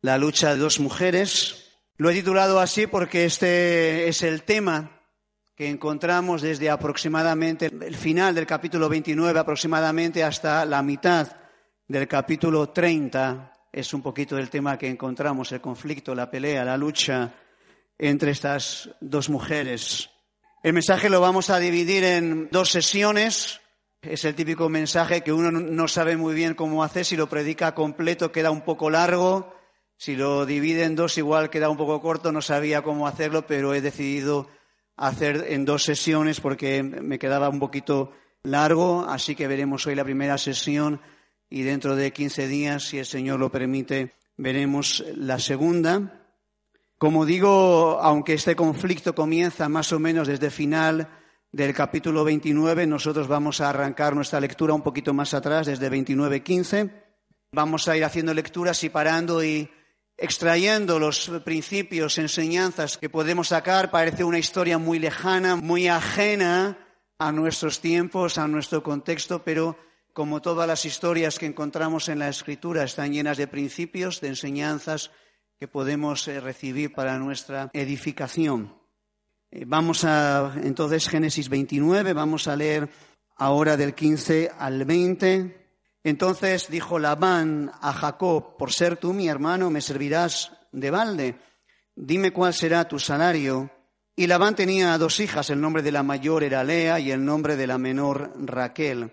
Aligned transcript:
la 0.00 0.18
lucha 0.18 0.54
de 0.54 0.60
dos 0.60 0.80
mujeres. 0.80 1.64
Lo 1.96 2.10
he 2.10 2.14
titulado 2.14 2.60
así 2.60 2.86
porque 2.86 3.24
este 3.24 4.08
es 4.08 4.22
el 4.22 4.42
tema 4.42 5.02
que 5.56 5.68
encontramos 5.68 6.40
desde 6.40 6.70
aproximadamente 6.70 7.66
el 7.66 7.96
final 7.96 8.34
del 8.34 8.46
capítulo 8.46 8.88
29 8.88 9.40
aproximadamente 9.40 10.22
hasta 10.22 10.64
la 10.64 10.82
mitad 10.82 11.36
del 11.88 12.06
capítulo 12.06 12.68
30. 12.68 13.52
Es 13.72 13.92
un 13.92 14.02
poquito 14.02 14.38
el 14.38 14.50
tema 14.50 14.78
que 14.78 14.88
encontramos, 14.88 15.50
el 15.50 15.60
conflicto, 15.60 16.14
la 16.14 16.30
pelea, 16.30 16.64
la 16.64 16.76
lucha 16.76 17.34
entre 17.98 18.30
estas 18.30 18.90
dos 19.00 19.28
mujeres. 19.28 20.10
El 20.62 20.74
mensaje 20.74 21.10
lo 21.10 21.20
vamos 21.20 21.50
a 21.50 21.58
dividir 21.58 22.04
en 22.04 22.48
dos 22.52 22.70
sesiones. 22.70 23.60
Es 24.00 24.24
el 24.24 24.36
típico 24.36 24.68
mensaje 24.68 25.22
que 25.22 25.32
uno 25.32 25.50
no 25.50 25.88
sabe 25.88 26.16
muy 26.16 26.34
bien 26.34 26.54
cómo 26.54 26.84
hacer. 26.84 27.04
Si 27.04 27.16
lo 27.16 27.28
predica 27.28 27.74
completo 27.74 28.30
queda 28.30 28.52
un 28.52 28.62
poco 28.62 28.90
largo. 28.90 29.57
Si 29.98 30.14
lo 30.14 30.46
divide 30.46 30.84
en 30.84 30.94
dos 30.94 31.18
igual 31.18 31.50
queda 31.50 31.68
un 31.68 31.76
poco 31.76 32.00
corto. 32.00 32.30
No 32.30 32.40
sabía 32.40 32.82
cómo 32.82 33.08
hacerlo, 33.08 33.46
pero 33.46 33.74
he 33.74 33.80
decidido 33.80 34.48
hacer 34.96 35.46
en 35.48 35.64
dos 35.64 35.82
sesiones 35.82 36.40
porque 36.40 36.84
me 36.84 37.18
quedaba 37.18 37.48
un 37.48 37.58
poquito 37.58 38.12
largo. 38.44 39.04
Así 39.08 39.34
que 39.34 39.48
veremos 39.48 39.86
hoy 39.88 39.96
la 39.96 40.04
primera 40.04 40.38
sesión 40.38 41.00
y 41.50 41.62
dentro 41.62 41.96
de 41.96 42.12
15 42.12 42.46
días, 42.46 42.84
si 42.84 42.98
el 42.98 43.06
Señor 43.06 43.40
lo 43.40 43.50
permite, 43.50 44.14
veremos 44.36 45.04
la 45.16 45.40
segunda. 45.40 46.24
Como 46.96 47.26
digo, 47.26 47.98
aunque 48.00 48.34
este 48.34 48.54
conflicto 48.54 49.16
comienza 49.16 49.68
más 49.68 49.92
o 49.92 49.98
menos 49.98 50.28
desde 50.28 50.50
final 50.50 51.08
del 51.50 51.74
capítulo 51.74 52.22
29, 52.22 52.86
nosotros 52.86 53.26
vamos 53.26 53.60
a 53.60 53.70
arrancar 53.70 54.14
nuestra 54.14 54.38
lectura 54.38 54.74
un 54.74 54.82
poquito 54.82 55.12
más 55.12 55.34
atrás, 55.34 55.66
desde 55.66 55.90
29.15. 55.90 56.92
Vamos 57.50 57.88
a 57.88 57.96
ir 57.96 58.04
haciendo 58.04 58.32
lecturas 58.32 58.84
y 58.84 58.90
parando 58.90 59.42
y 59.42 59.68
extrayendo 60.18 60.98
los 60.98 61.30
principios, 61.44 62.18
enseñanzas 62.18 62.98
que 62.98 63.08
podemos 63.08 63.48
sacar. 63.48 63.90
Parece 63.90 64.24
una 64.24 64.38
historia 64.38 64.76
muy 64.76 64.98
lejana, 64.98 65.56
muy 65.56 65.86
ajena 65.86 66.76
a 67.18 67.32
nuestros 67.32 67.80
tiempos, 67.80 68.36
a 68.36 68.48
nuestro 68.48 68.82
contexto, 68.82 69.42
pero 69.44 69.78
como 70.12 70.42
todas 70.42 70.66
las 70.66 70.84
historias 70.84 71.38
que 71.38 71.46
encontramos 71.46 72.08
en 72.08 72.18
la 72.18 72.28
Escritura, 72.28 72.82
están 72.82 73.12
llenas 73.12 73.36
de 73.36 73.46
principios, 73.46 74.20
de 74.20 74.28
enseñanzas 74.28 75.12
que 75.58 75.68
podemos 75.68 76.26
eh, 76.26 76.40
recibir 76.40 76.92
para 76.92 77.18
nuestra 77.18 77.70
edificación. 77.72 78.74
Eh, 79.52 79.64
vamos 79.66 80.04
a, 80.04 80.54
entonces, 80.64 81.08
Génesis 81.08 81.48
29, 81.48 82.12
vamos 82.12 82.48
a 82.48 82.56
leer 82.56 82.88
ahora 83.36 83.76
del 83.76 83.94
15 83.94 84.50
al 84.58 84.84
20. 84.84 85.67
Entonces 86.04 86.68
dijo 86.68 86.98
Labán 86.98 87.72
a 87.80 87.92
Jacob, 87.92 88.56
por 88.56 88.72
ser 88.72 88.96
tú 88.96 89.12
mi 89.12 89.28
hermano, 89.28 89.70
me 89.70 89.80
servirás 89.80 90.52
de 90.72 90.90
balde. 90.90 91.38
Dime 91.94 92.32
cuál 92.32 92.54
será 92.54 92.86
tu 92.86 92.98
salario. 92.98 93.70
Y 94.14 94.26
Labán 94.26 94.54
tenía 94.54 94.96
dos 94.98 95.20
hijas, 95.20 95.50
el 95.50 95.60
nombre 95.60 95.82
de 95.82 95.92
la 95.92 96.02
mayor 96.02 96.42
era 96.42 96.64
Lea 96.64 96.98
y 96.98 97.10
el 97.10 97.24
nombre 97.24 97.56
de 97.56 97.66
la 97.66 97.78
menor 97.78 98.32
Raquel. 98.36 99.12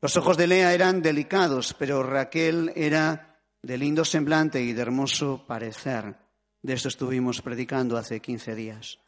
Los 0.00 0.16
ojos 0.16 0.36
de 0.36 0.48
Lea 0.48 0.74
eran 0.74 1.00
delicados, 1.00 1.74
pero 1.78 2.02
Raquel 2.02 2.72
era 2.74 3.40
de 3.62 3.78
lindo 3.78 4.04
semblante 4.04 4.60
y 4.60 4.72
de 4.72 4.82
hermoso 4.82 5.44
parecer. 5.46 6.16
De 6.60 6.74
esto 6.74 6.88
estuvimos 6.88 7.40
predicando 7.40 7.96
hace 7.96 8.20
quince 8.20 8.54
días. 8.54 8.98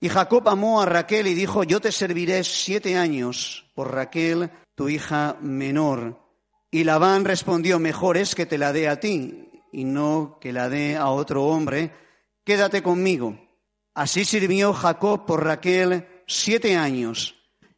Y 0.00 0.08
Jacob 0.08 0.48
amó 0.48 0.80
a 0.80 0.86
Raquel 0.86 1.26
y 1.26 1.34
dijo, 1.34 1.64
yo 1.64 1.80
te 1.80 1.90
serviré 1.90 2.44
siete 2.44 2.96
años 2.96 3.70
por 3.74 3.92
Raquel, 3.92 4.50
tu 4.74 4.88
hija 4.88 5.36
menor. 5.40 6.27
Y 6.70 6.84
Labán 6.84 7.24
respondió, 7.24 7.78
mejor 7.78 8.16
es 8.16 8.34
que 8.34 8.46
te 8.46 8.58
la 8.58 8.72
dé 8.72 8.88
a 8.88 9.00
ti 9.00 9.48
y 9.72 9.84
no 9.84 10.38
que 10.40 10.52
la 10.52 10.68
dé 10.68 10.96
a 10.96 11.08
otro 11.08 11.46
hombre. 11.46 11.92
Quédate 12.44 12.82
conmigo. 12.82 13.38
Así 13.94 14.24
sirvió 14.24 14.72
Jacob 14.72 15.26
por 15.26 15.44
Raquel 15.44 16.06
siete 16.26 16.76
años 16.76 17.34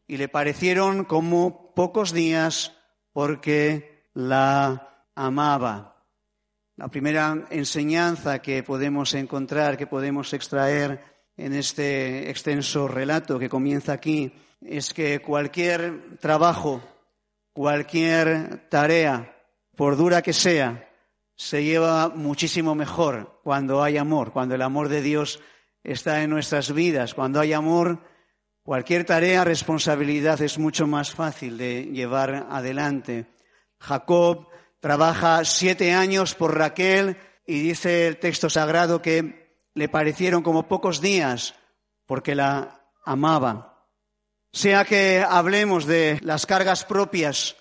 y 0.06 0.16
le 0.16 0.28
parecieron 0.28 1.04
como 1.04 1.72
pocos 1.74 2.12
días 2.12 2.76
porque 3.12 4.04
la 4.12 5.04
amaba. 5.14 6.04
La 6.76 6.88
primera 6.88 7.46
enseñanza 7.50 8.40
que 8.40 8.62
podemos 8.62 9.14
encontrar, 9.14 9.76
que 9.76 9.86
podemos 9.86 10.32
extraer 10.32 11.04
en 11.36 11.54
este 11.54 12.28
extenso 12.28 12.88
relato 12.88 13.38
que 13.38 13.48
comienza 13.48 13.92
aquí, 13.92 14.32
es 14.60 14.92
que 14.92 15.20
cualquier 15.20 16.18
trabajo, 16.18 16.82
cualquier 17.60 18.70
tarea, 18.70 19.36
por 19.76 19.94
dura 19.98 20.22
que 20.22 20.32
sea, 20.32 20.88
se 21.36 21.62
lleva 21.62 22.08
muchísimo 22.08 22.74
mejor 22.74 23.38
cuando 23.44 23.82
hay 23.82 23.98
amor, 23.98 24.32
cuando 24.32 24.54
el 24.54 24.62
amor 24.62 24.88
de 24.88 25.02
Dios 25.02 25.40
está 25.84 26.22
en 26.22 26.30
nuestras 26.30 26.72
vidas, 26.72 27.12
cuando 27.12 27.38
hay 27.38 27.52
amor 27.52 28.00
Cualquier 28.62 29.04
tarea, 29.04 29.42
responsabilidad 29.42 30.40
es 30.42 30.58
mucho 30.58 30.86
más 30.86 31.10
fácil 31.10 31.58
de 31.58 31.84
llevar 31.84 32.46
adelante. 32.50 33.26
Jacob 33.80 34.48
trabaja 34.80 35.44
siete 35.44 35.92
años 35.92 36.34
por 36.34 36.56
Raquel 36.56 37.16
y 37.46 37.60
dice 37.60 38.06
el 38.06 38.18
texto 38.18 38.48
sagrado 38.48 39.02
que 39.02 39.58
le 39.74 39.88
parecieron 39.88 40.42
como 40.42 40.68
pocos 40.68 41.00
días 41.00 41.54
porque 42.06 42.34
la 42.34 42.82
amaba. 43.04 43.69
Sea 44.52 44.84
que 44.84 45.24
hablemos 45.26 45.86
de 45.86 46.18
las 46.22 46.46
cargas 46.46 46.84
propias 46.84 47.56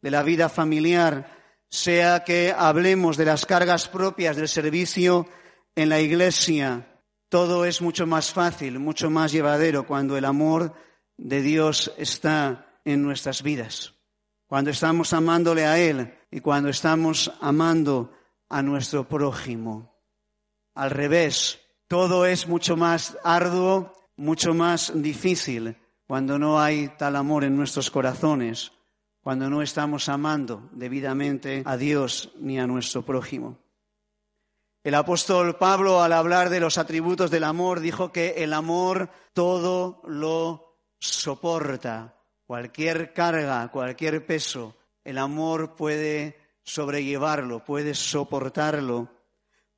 de 0.00 0.10
la 0.10 0.22
vida 0.22 0.48
familiar, 0.48 1.42
sea 1.68 2.24
que 2.24 2.54
hablemos 2.56 3.16
de 3.16 3.24
las 3.26 3.46
cargas 3.46 3.88
propias 3.88 4.36
del 4.36 4.48
servicio 4.48 5.26
en 5.74 5.88
la 5.88 6.00
iglesia, 6.00 6.92
todo 7.28 7.64
es 7.64 7.80
mucho 7.80 8.06
más 8.06 8.30
fácil, 8.30 8.78
mucho 8.78 9.08
más 9.08 9.32
llevadero 9.32 9.86
cuando 9.86 10.18
el 10.18 10.26
amor 10.26 10.74
de 11.16 11.40
Dios 11.40 11.90
está 11.96 12.78
en 12.84 13.02
nuestras 13.02 13.42
vidas, 13.42 13.94
cuando 14.46 14.70
estamos 14.70 15.14
amándole 15.14 15.64
a 15.64 15.78
Él 15.78 16.14
y 16.30 16.40
cuando 16.40 16.68
estamos 16.68 17.32
amando 17.40 18.12
a 18.50 18.60
nuestro 18.60 19.08
prójimo. 19.08 19.98
Al 20.74 20.90
revés, 20.90 21.60
todo 21.88 22.26
es 22.26 22.46
mucho 22.46 22.76
más 22.76 23.16
arduo, 23.24 23.94
mucho 24.16 24.52
más 24.52 24.92
difícil 24.94 25.78
cuando 26.12 26.38
no 26.38 26.60
hay 26.60 26.88
tal 26.98 27.16
amor 27.16 27.42
en 27.42 27.56
nuestros 27.56 27.90
corazones, 27.90 28.72
cuando 29.22 29.48
no 29.48 29.62
estamos 29.62 30.10
amando 30.10 30.68
debidamente 30.72 31.62
a 31.64 31.78
Dios 31.78 32.32
ni 32.38 32.60
a 32.60 32.66
nuestro 32.66 33.00
prójimo. 33.00 33.56
El 34.84 34.94
apóstol 34.94 35.56
Pablo, 35.56 36.02
al 36.02 36.12
hablar 36.12 36.50
de 36.50 36.60
los 36.60 36.76
atributos 36.76 37.30
del 37.30 37.44
amor, 37.44 37.80
dijo 37.80 38.12
que 38.12 38.44
el 38.44 38.52
amor 38.52 39.08
todo 39.32 40.02
lo 40.04 40.76
soporta. 40.98 42.14
Cualquier 42.44 43.14
carga, 43.14 43.66
cualquier 43.68 44.26
peso, 44.26 44.76
el 45.04 45.16
amor 45.16 45.76
puede 45.76 46.36
sobrellevarlo, 46.62 47.64
puede 47.64 47.94
soportarlo. 47.94 49.08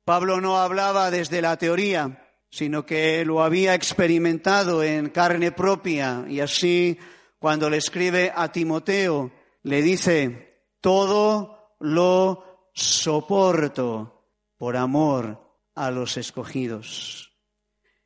Pablo 0.03 0.41
no 0.41 0.57
hablaba 0.57 1.11
desde 1.11 1.41
la 1.41 1.55
teoría, 1.55 2.24
sino 2.55 2.85
que 2.85 3.25
lo 3.25 3.43
había 3.43 3.73
experimentado 3.73 4.81
en 4.81 5.09
carne 5.09 5.51
propia 5.51 6.23
y 6.25 6.39
así 6.39 6.97
cuando 7.37 7.69
le 7.69 7.75
escribe 7.75 8.31
a 8.33 8.49
Timoteo, 8.49 9.29
le 9.63 9.81
dice, 9.81 10.63
todo 10.79 11.75
lo 11.81 12.69
soporto 12.73 14.23
por 14.57 14.77
amor 14.77 15.53
a 15.75 15.91
los 15.91 16.15
escogidos. 16.15 17.33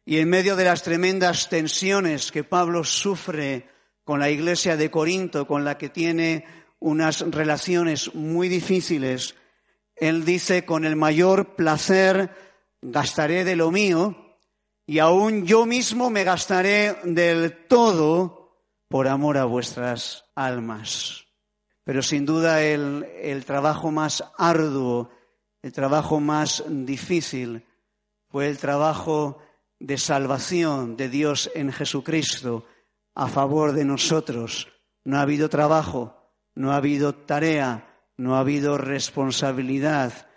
Y 0.03 0.17
en 0.17 0.29
medio 0.29 0.55
de 0.55 0.63
las 0.63 0.81
tremendas 0.81 1.47
tensiones 1.47 2.31
que 2.31 2.43
Pablo 2.43 2.83
sufre 2.83 3.69
con 4.03 4.19
la 4.19 4.31
iglesia 4.31 4.75
de 4.75 4.89
Corinto, 4.89 5.45
con 5.45 5.63
la 5.63 5.77
que 5.77 5.89
tiene 5.89 6.45
unas 6.79 7.21
relaciones 7.21 8.15
muy 8.15 8.49
difíciles, 8.49 9.35
él 9.95 10.25
dice, 10.25 10.65
con 10.65 10.85
el 10.85 10.95
mayor 10.95 11.55
placer 11.55 12.31
gastaré 12.81 13.43
de 13.43 13.55
lo 13.55 13.69
mío 13.69 14.25
y 14.89 14.97
aún 14.97 15.45
yo 15.45 15.67
mismo 15.67 16.09
me 16.09 16.23
gastaré 16.23 16.95
del 17.03 17.67
todo 17.67 18.55
por 18.87 19.07
amor 19.07 19.37
a 19.37 19.45
vuestras 19.45 20.25
almas. 20.33 21.27
Pero 21.83 22.01
sin 22.01 22.25
duda 22.25 22.63
el, 22.63 23.05
el 23.21 23.45
trabajo 23.45 23.91
más 23.91 24.23
arduo 24.35 25.11
el 25.61 25.73
trabajo 25.73 26.19
más 26.19 26.63
difícil 26.67 27.67
fue 28.29 28.47
el 28.47 28.57
trabajo 28.57 29.37
de 29.77 29.99
salvación 29.99 30.97
de 30.97 31.07
Dios 31.07 31.51
en 31.53 31.71
Jesucristo 31.71 32.65
a 33.13 33.27
favor 33.27 33.73
de 33.73 33.85
nosotros. 33.85 34.69
No 35.03 35.17
ha 35.17 35.21
habido 35.21 35.49
trabajo, 35.49 36.33
no 36.55 36.71
ha 36.71 36.77
habido 36.77 37.13
tarea, 37.13 37.93
no 38.17 38.35
ha 38.35 38.39
habido 38.39 38.79
responsabilidad 38.79 40.29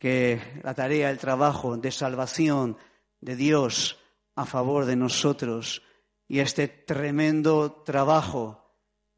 que 0.00 0.40
la 0.64 0.74
tarea, 0.74 1.10
el 1.10 1.18
trabajo 1.18 1.76
de 1.76 1.92
salvación 1.92 2.76
de 3.24 3.36
Dios 3.36 3.98
a 4.36 4.44
favor 4.44 4.84
de 4.84 4.96
nosotros. 4.96 5.82
Y 6.28 6.40
este 6.40 6.68
tremendo 6.68 7.72
trabajo, 7.84 8.62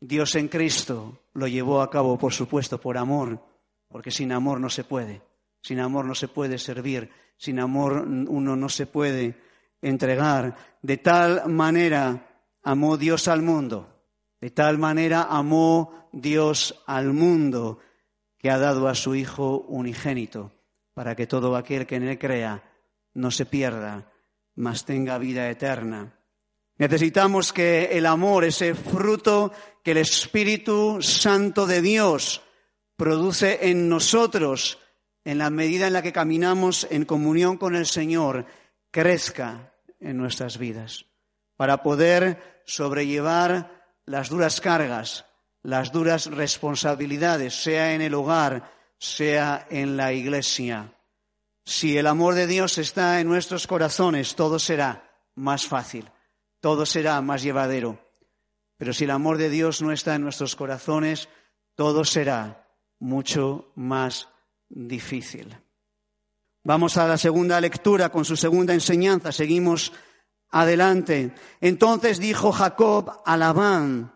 Dios 0.00 0.36
en 0.36 0.48
Cristo 0.48 1.18
lo 1.34 1.48
llevó 1.48 1.82
a 1.82 1.90
cabo, 1.90 2.16
por 2.16 2.32
supuesto, 2.32 2.80
por 2.80 2.96
amor, 2.96 3.40
porque 3.88 4.12
sin 4.12 4.30
amor 4.30 4.60
no 4.60 4.70
se 4.70 4.84
puede. 4.84 5.22
Sin 5.60 5.80
amor 5.80 6.04
no 6.04 6.14
se 6.14 6.28
puede 6.28 6.58
servir, 6.58 7.10
sin 7.36 7.58
amor 7.58 8.06
uno 8.06 8.54
no 8.54 8.68
se 8.68 8.86
puede 8.86 9.34
entregar. 9.82 10.56
De 10.82 10.98
tal 10.98 11.48
manera 11.48 12.44
amó 12.62 12.96
Dios 12.96 13.26
al 13.26 13.42
mundo, 13.42 13.88
de 14.40 14.50
tal 14.50 14.78
manera 14.78 15.26
amó 15.28 16.08
Dios 16.12 16.80
al 16.86 17.12
mundo 17.12 17.80
que 18.38 18.50
ha 18.50 18.58
dado 18.58 18.86
a 18.86 18.94
su 18.94 19.16
Hijo 19.16 19.64
unigénito, 19.66 20.52
para 20.94 21.16
que 21.16 21.26
todo 21.26 21.56
aquel 21.56 21.86
que 21.86 21.96
en 21.96 22.04
él 22.04 22.18
crea 22.18 22.62
no 23.16 23.30
se 23.30 23.46
pierda, 23.46 24.12
mas 24.54 24.84
tenga 24.84 25.18
vida 25.18 25.48
eterna. 25.50 26.20
Necesitamos 26.78 27.52
que 27.52 27.96
el 27.96 28.04
amor, 28.04 28.44
ese 28.44 28.74
fruto 28.74 29.52
que 29.82 29.92
el 29.92 29.98
Espíritu 29.98 30.98
Santo 31.00 31.66
de 31.66 31.80
Dios 31.80 32.42
produce 32.96 33.70
en 33.70 33.88
nosotros, 33.88 34.78
en 35.24 35.38
la 35.38 35.48
medida 35.48 35.86
en 35.86 35.94
la 35.94 36.02
que 36.02 36.12
caminamos 36.12 36.86
en 36.90 37.06
comunión 37.06 37.56
con 37.56 37.74
el 37.74 37.86
Señor, 37.86 38.46
crezca 38.90 39.72
en 39.98 40.18
nuestras 40.18 40.58
vidas, 40.58 41.06
para 41.56 41.82
poder 41.82 42.62
sobrellevar 42.66 43.94
las 44.04 44.28
duras 44.28 44.60
cargas, 44.60 45.24
las 45.62 45.90
duras 45.90 46.26
responsabilidades, 46.26 47.54
sea 47.54 47.94
en 47.94 48.02
el 48.02 48.14
hogar, 48.14 48.70
sea 48.98 49.66
en 49.70 49.96
la 49.96 50.12
iglesia. 50.12 50.95
Si 51.68 51.98
el 51.98 52.06
amor 52.06 52.36
de 52.36 52.46
Dios 52.46 52.78
está 52.78 53.20
en 53.20 53.26
nuestros 53.26 53.66
corazones, 53.66 54.36
todo 54.36 54.60
será 54.60 55.10
más 55.34 55.66
fácil, 55.66 56.08
todo 56.60 56.86
será 56.86 57.20
más 57.20 57.42
llevadero. 57.42 57.98
Pero 58.76 58.92
si 58.92 59.02
el 59.02 59.10
amor 59.10 59.36
de 59.36 59.50
Dios 59.50 59.82
no 59.82 59.90
está 59.90 60.14
en 60.14 60.22
nuestros 60.22 60.54
corazones, 60.54 61.28
todo 61.74 62.04
será 62.04 62.68
mucho 63.00 63.72
más 63.74 64.28
difícil. 64.68 65.56
Vamos 66.62 66.96
a 66.98 67.08
la 67.08 67.18
segunda 67.18 67.60
lectura 67.60 68.10
con 68.10 68.24
su 68.24 68.36
segunda 68.36 68.72
enseñanza. 68.72 69.32
Seguimos 69.32 69.92
adelante. 70.50 71.34
Entonces 71.60 72.20
dijo 72.20 72.52
Jacob 72.52 73.22
a 73.24 73.36
Labán, 73.36 74.12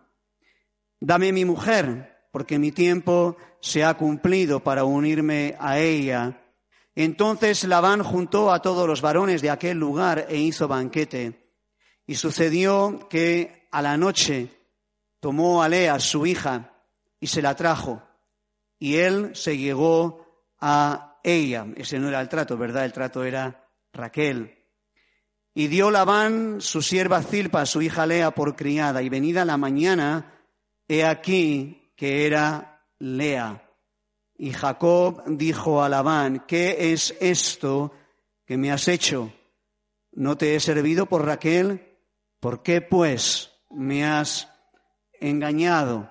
dame 1.01 1.33
mi 1.33 1.45
mujer, 1.45 2.29
porque 2.31 2.61
mi 2.61 2.71
tiempo 2.71 3.37
se 3.61 3.83
ha 3.83 3.95
cumplido 3.95 4.61
para 4.61 4.85
unirme 4.85 5.57
a 5.59 5.81
ella. 5.81 6.40
Entonces 7.05 7.65
Labán 7.65 8.03
juntó 8.03 8.53
a 8.53 8.61
todos 8.61 8.87
los 8.87 9.01
varones 9.01 9.43
de 9.43 9.51
aquel 9.51 9.79
lugar 9.79 10.27
e 10.29 10.37
hizo 10.37 10.69
banquete. 10.69 11.55
Y 12.07 12.17
sucedió 12.17 13.09
que 13.09 13.69
a 13.71 13.81
la 13.81 13.97
noche 13.97 14.49
tomó 15.21 15.63
a 15.63 15.69
Lea, 15.69 15.99
su 16.01 16.27
hija, 16.27 16.73
y 17.21 17.29
se 17.29 17.43
la 17.43 17.55
trajo. 17.55 18.03
Y 18.79 18.97
él 18.97 19.31
se 19.35 19.57
llegó 19.57 20.27
a 20.61 21.19
ella. 21.23 21.67
Ese 21.77 21.99
no 21.99 22.09
era 22.09 22.21
el 22.21 22.29
trato, 22.29 22.57
¿verdad? 22.57 22.85
El 22.85 22.93
trato 22.93 23.25
era 23.25 23.69
Raquel. 23.93 24.59
Y 25.55 25.69
dio 25.69 25.91
Labán 25.91 26.61
su 26.61 26.83
sierva 26.83 27.23
Zilpa, 27.23 27.67
su 27.67 27.83
hija 27.83 28.07
Lea, 28.07 28.33
por 28.33 28.57
criada. 28.57 29.03
Y 29.03 29.09
venida 29.09 29.45
la 29.45 29.57
mañana, 29.57 30.35
he 30.89 31.05
aquí 31.05 31.93
que 31.97 32.27
era 32.27 32.85
Lea. 32.99 33.70
Y 34.43 34.55
Jacob 34.55 35.23
dijo 35.27 35.83
a 35.83 35.91
Labán, 35.91 36.47
¿qué 36.49 36.95
es 36.95 37.15
esto 37.21 37.93
que 38.47 38.57
me 38.57 38.73
has 38.73 38.89
hecho? 38.89 39.31
¿No 40.13 40.39
te 40.39 40.55
he 40.55 40.61
servido 40.61 41.05
por 41.05 41.27
Raquel? 41.27 41.99
¿Por 42.41 42.63
qué 42.63 42.81
pues 42.81 43.51
me 43.69 44.07
has 44.07 44.49
engañado? 45.21 46.11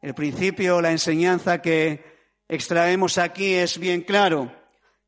El 0.00 0.14
principio, 0.14 0.80
la 0.80 0.90
enseñanza 0.90 1.60
que 1.60 2.02
extraemos 2.48 3.18
aquí 3.18 3.52
es 3.52 3.76
bien 3.78 4.00
claro. 4.00 4.50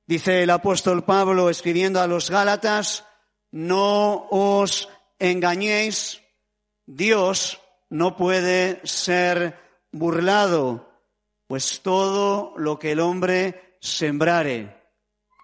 Dice 0.07 0.43
el 0.43 0.51
apóstol 0.51 1.07
Pablo 1.07 1.49
escribiendo 1.49 2.03
a 2.03 2.07
los 2.07 2.31
Gálatas, 2.31 3.07
no 3.51 4.27
os 4.29 4.91
engañéis, 5.19 6.21
Dios 6.85 7.63
no 7.89 8.15
puede 8.15 8.83
ser 8.85 9.59
burlado, 9.91 10.88
pues 11.49 11.81
todo 11.81 12.53
lo 12.59 12.79
que 12.79 12.93
el 12.93 13.01
hombre 13.01 13.79
sembrare, 13.81 14.85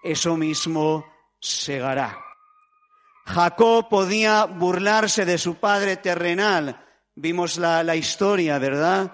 eso 0.03 0.37
mismo 0.37 1.03
segará. 1.41 2.15
Jacob 3.25 3.89
podía 3.89 4.45
burlarse 4.45 5.25
de 5.25 5.39
su 5.39 5.55
padre 5.55 5.97
terrenal. 5.97 6.79
Vimos 7.15 7.57
la, 7.57 7.83
la 7.83 7.95
historia, 7.95 8.59
¿verdad? 8.59 9.11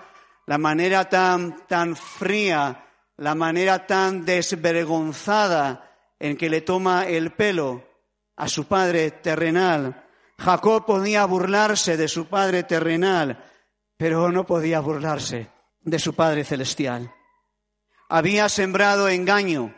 La 0.47 0.57
manera 0.57 1.07
tan, 1.07 1.65
tan 1.65 1.95
fría, 1.95 2.85
la 3.15 3.35
manera 3.35 3.87
tan 3.87 4.25
desvergonzada 4.25 5.89
en 6.19 6.35
que 6.35 6.49
le 6.49 6.59
toma 6.59 7.07
el 7.07 7.31
pelo 7.31 7.87
a 8.35 8.49
su 8.49 8.65
padre 8.65 9.11
terrenal. 9.11 10.09
Jacob 10.37 10.85
podía 10.85 11.23
burlarse 11.23 11.95
de 11.95 12.09
su 12.09 12.27
padre 12.27 12.63
terrenal, 12.63 13.45
pero 13.95 14.29
no 14.29 14.45
podía 14.45 14.81
burlarse 14.81 15.60
de 15.81 15.99
su 15.99 16.13
padre 16.13 16.43
celestial. 16.43 17.13
Había 18.09 18.49
sembrado 18.49 19.09
engaño, 19.09 19.73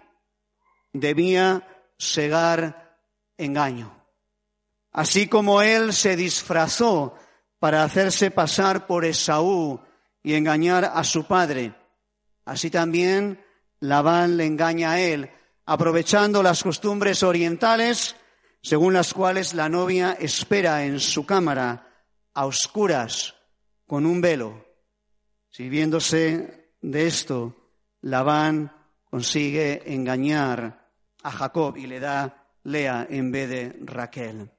debía 0.92 1.68
segar 1.98 2.98
engaño. 3.38 4.04
Así 4.92 5.28
como 5.28 5.62
él 5.62 5.94
se 5.94 6.16
disfrazó 6.16 7.16
para 7.60 7.84
hacerse 7.84 8.32
pasar 8.32 8.86
por 8.86 9.06
Esaú 9.06 9.80
y 10.22 10.34
engañar 10.34 10.86
a 10.94 11.04
su 11.04 11.26
padre, 11.26 11.74
así 12.46 12.70
también 12.70 13.44
Labán 13.80 14.38
le 14.38 14.46
engaña 14.46 14.92
a 14.92 15.00
él, 15.00 15.32
aprovechando 15.66 16.44
las 16.44 16.64
costumbres 16.64 17.24
orientales 17.24 18.16
según 18.64 18.94
las 18.94 19.14
cuales 19.14 19.54
la 19.54 19.68
novia 19.68 20.14
espera 20.14 20.86
en 20.86 21.00
su 21.00 21.26
cámara 21.26 21.86
a 22.34 22.46
oscuras 22.46 23.36
con 23.86 24.06
un 24.06 24.22
velo. 24.22 24.63
Sirviéndose 25.56 26.72
de 26.82 27.06
esto, 27.06 27.56
Labán 28.02 28.74
consigue 29.08 29.84
engañar 29.94 30.90
a 31.22 31.32
Jacob 31.32 31.78
y 31.78 31.86
le 31.86 32.00
da 32.00 32.48
Lea 32.64 33.06
en 33.08 33.32
vez 33.32 33.50
de 33.50 33.76
Raquel. 33.84 34.50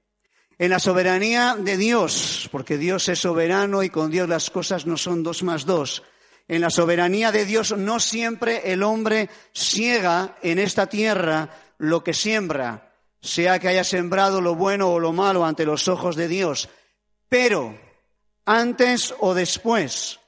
En 0.56 0.70
la 0.70 0.78
soberanía 0.78 1.56
de 1.58 1.76
Dios, 1.76 2.48
porque 2.52 2.78
Dios 2.78 3.08
es 3.08 3.18
soberano 3.18 3.82
y 3.82 3.90
con 3.90 4.08
Dios 4.08 4.28
las 4.28 4.50
cosas 4.50 4.86
no 4.86 4.96
son 4.96 5.24
dos 5.24 5.42
más 5.42 5.66
dos. 5.66 6.04
En 6.46 6.60
la 6.60 6.70
soberanía 6.70 7.32
de 7.32 7.44
Dios 7.44 7.76
no 7.76 7.98
siempre 7.98 8.72
el 8.72 8.84
hombre 8.84 9.28
ciega 9.52 10.36
en 10.42 10.60
esta 10.60 10.86
tierra 10.86 11.50
lo 11.78 12.04
que 12.04 12.14
siembra, 12.14 12.94
sea 13.20 13.58
que 13.58 13.66
haya 13.66 13.82
sembrado 13.82 14.40
lo 14.40 14.54
bueno 14.54 14.92
o 14.92 15.00
lo 15.00 15.12
malo 15.12 15.44
ante 15.44 15.64
los 15.64 15.88
ojos 15.88 16.14
de 16.14 16.28
Dios, 16.28 16.68
pero 17.28 17.76
antes 18.44 19.12
o 19.18 19.34
después, 19.34 20.20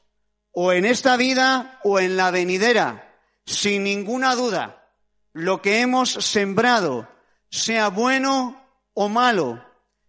o 0.59 0.73
en 0.73 0.87
esta 0.87 1.19
vida 1.19 1.81
o 1.85 2.01
en 2.01 2.17
la 2.17 2.31
venidera, 2.31 3.15
sin 3.45 3.85
ninguna 3.85 4.35
duda, 4.35 4.89
lo 5.35 5.61
que 5.61 5.83
hemos 5.83 6.11
sembrado, 6.13 7.07
sea 7.51 7.89
bueno 7.89 8.59
o 8.95 9.11
malo, 9.11 9.63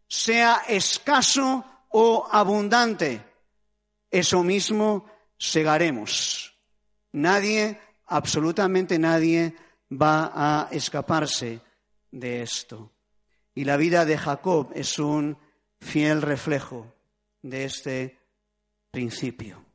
sea 0.07 0.61
escaso 0.69 1.65
o 1.89 2.29
abundante, 2.31 3.21
eso 4.09 4.41
mismo 4.41 5.05
segaremos. 5.37 6.55
Nadie, 7.11 7.81
absolutamente 8.05 8.97
nadie, 8.97 9.53
va 9.91 10.31
a 10.33 10.69
escaparse 10.71 11.59
de 12.09 12.41
esto. 12.41 12.93
Y 13.53 13.65
la 13.65 13.75
vida 13.75 14.05
de 14.05 14.17
Jacob 14.17 14.71
es 14.75 14.97
un 14.97 15.37
fiel 15.81 16.21
reflejo 16.21 16.95
de 17.41 17.65
este 17.65 18.17
principio. 18.91 19.66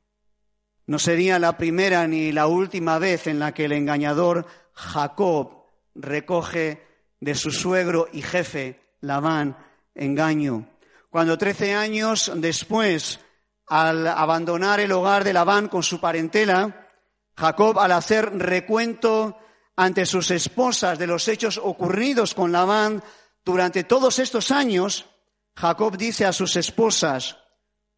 No 0.87 0.99
sería 0.99 1.39
la 1.39 1.57
primera 1.57 2.07
ni 2.07 2.33
la 2.33 2.47
última 2.47 2.99
vez 2.99 3.27
en 3.27 3.39
la 3.39 3.53
que 3.53 3.67
el 3.67 3.73
engañador 3.73 4.47
Jacob 4.73 5.67
recoge 5.95 6.87
de 7.21 7.35
su 7.35 7.51
suegro 7.51 8.09
y 8.13 8.23
jefe 8.23 8.81
Labán 9.01 9.57
engaño. 9.95 10.69
Cuando 11.11 11.39
trece 11.39 11.75
años 11.75 12.33
después, 12.35 13.21
al 13.67 14.07
abandonar 14.09 14.81
el 14.81 14.93
hogar 14.93 15.25
de 15.25 15.33
Labán 15.33 15.69
con 15.69 15.83
su 15.83 16.01
parentela, 16.01 16.89
Jacob, 17.37 17.79
al 17.79 17.93
hacer 17.93 18.37
recuento 18.39 19.39
ante 19.77 20.07
sus 20.07 20.31
esposas 20.31 20.99
de 20.99 21.07
los 21.07 21.29
hechos 21.29 21.59
ocurridos 21.63 22.35
con 22.35 22.53
Labán 22.53 23.03
durante 23.45 23.85
todos 23.85 24.19
estos 24.19 24.51
años, 24.51 25.07
Jacob 25.55 25.97
dice 25.97 26.25
a 26.25 26.33
sus 26.33 26.57
esposas, 26.57 27.39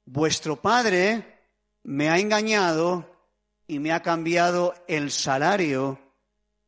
vuestro 0.04 0.60
padre 0.60 1.33
me 1.84 2.08
ha 2.08 2.18
engañado 2.18 3.10
y 3.66 3.78
me 3.78 3.92
ha 3.92 4.02
cambiado 4.02 4.74
el 4.88 5.10
salario 5.10 5.98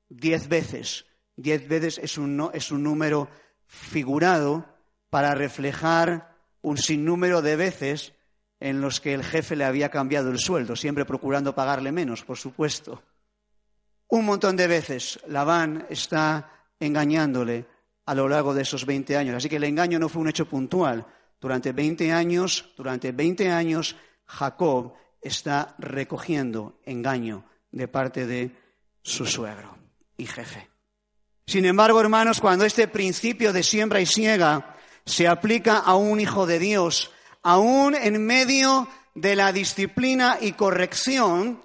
diez 0.08 0.48
veces. 0.48 1.06
Diez 1.36 1.66
veces 1.68 1.98
es 1.98 2.16
un, 2.16 2.50
es 2.54 2.70
un 2.70 2.82
número 2.82 3.28
figurado 3.66 4.66
para 5.10 5.34
reflejar 5.34 6.36
un 6.62 6.78
sinnúmero 6.78 7.42
de 7.42 7.56
veces 7.56 8.12
en 8.60 8.80
los 8.80 9.00
que 9.00 9.14
el 9.14 9.24
jefe 9.24 9.56
le 9.56 9.64
había 9.64 9.90
cambiado 9.90 10.30
el 10.30 10.38
sueldo, 10.38 10.76
siempre 10.76 11.04
procurando 11.04 11.54
pagarle 11.54 11.92
menos, 11.92 12.24
por 12.24 12.38
supuesto. 12.38 13.02
Un 14.08 14.24
montón 14.24 14.56
de 14.56 14.66
veces 14.66 15.18
Labán 15.26 15.86
está 15.90 16.50
engañándole 16.78 17.66
a 18.06 18.14
lo 18.14 18.28
largo 18.28 18.54
de 18.54 18.62
esos 18.62 18.86
20 18.86 19.16
años. 19.16 19.36
Así 19.36 19.48
que 19.48 19.56
el 19.56 19.64
engaño 19.64 19.98
no 19.98 20.08
fue 20.08 20.22
un 20.22 20.28
hecho 20.28 20.46
puntual. 20.46 21.04
Durante 21.40 21.72
20 21.72 22.12
años, 22.12 22.72
durante 22.76 23.12
20 23.12 23.50
años, 23.50 23.96
Jacob 24.26 24.94
está 25.26 25.74
recogiendo 25.78 26.78
engaño 26.84 27.44
de 27.70 27.88
parte 27.88 28.26
de 28.26 28.50
su 29.02 29.26
suegro 29.26 29.76
y 30.16 30.26
jefe. 30.26 30.68
Sin 31.46 31.64
embargo, 31.64 32.00
hermanos, 32.00 32.40
cuando 32.40 32.64
este 32.64 32.88
principio 32.88 33.52
de 33.52 33.62
siembra 33.62 34.00
y 34.00 34.06
siega 34.06 34.74
se 35.04 35.28
aplica 35.28 35.78
a 35.78 35.94
un 35.94 36.18
hijo 36.18 36.46
de 36.46 36.58
Dios, 36.58 37.12
aún 37.42 37.94
en 37.94 38.24
medio 38.24 38.88
de 39.14 39.36
la 39.36 39.52
disciplina 39.52 40.38
y 40.40 40.52
corrección 40.52 41.62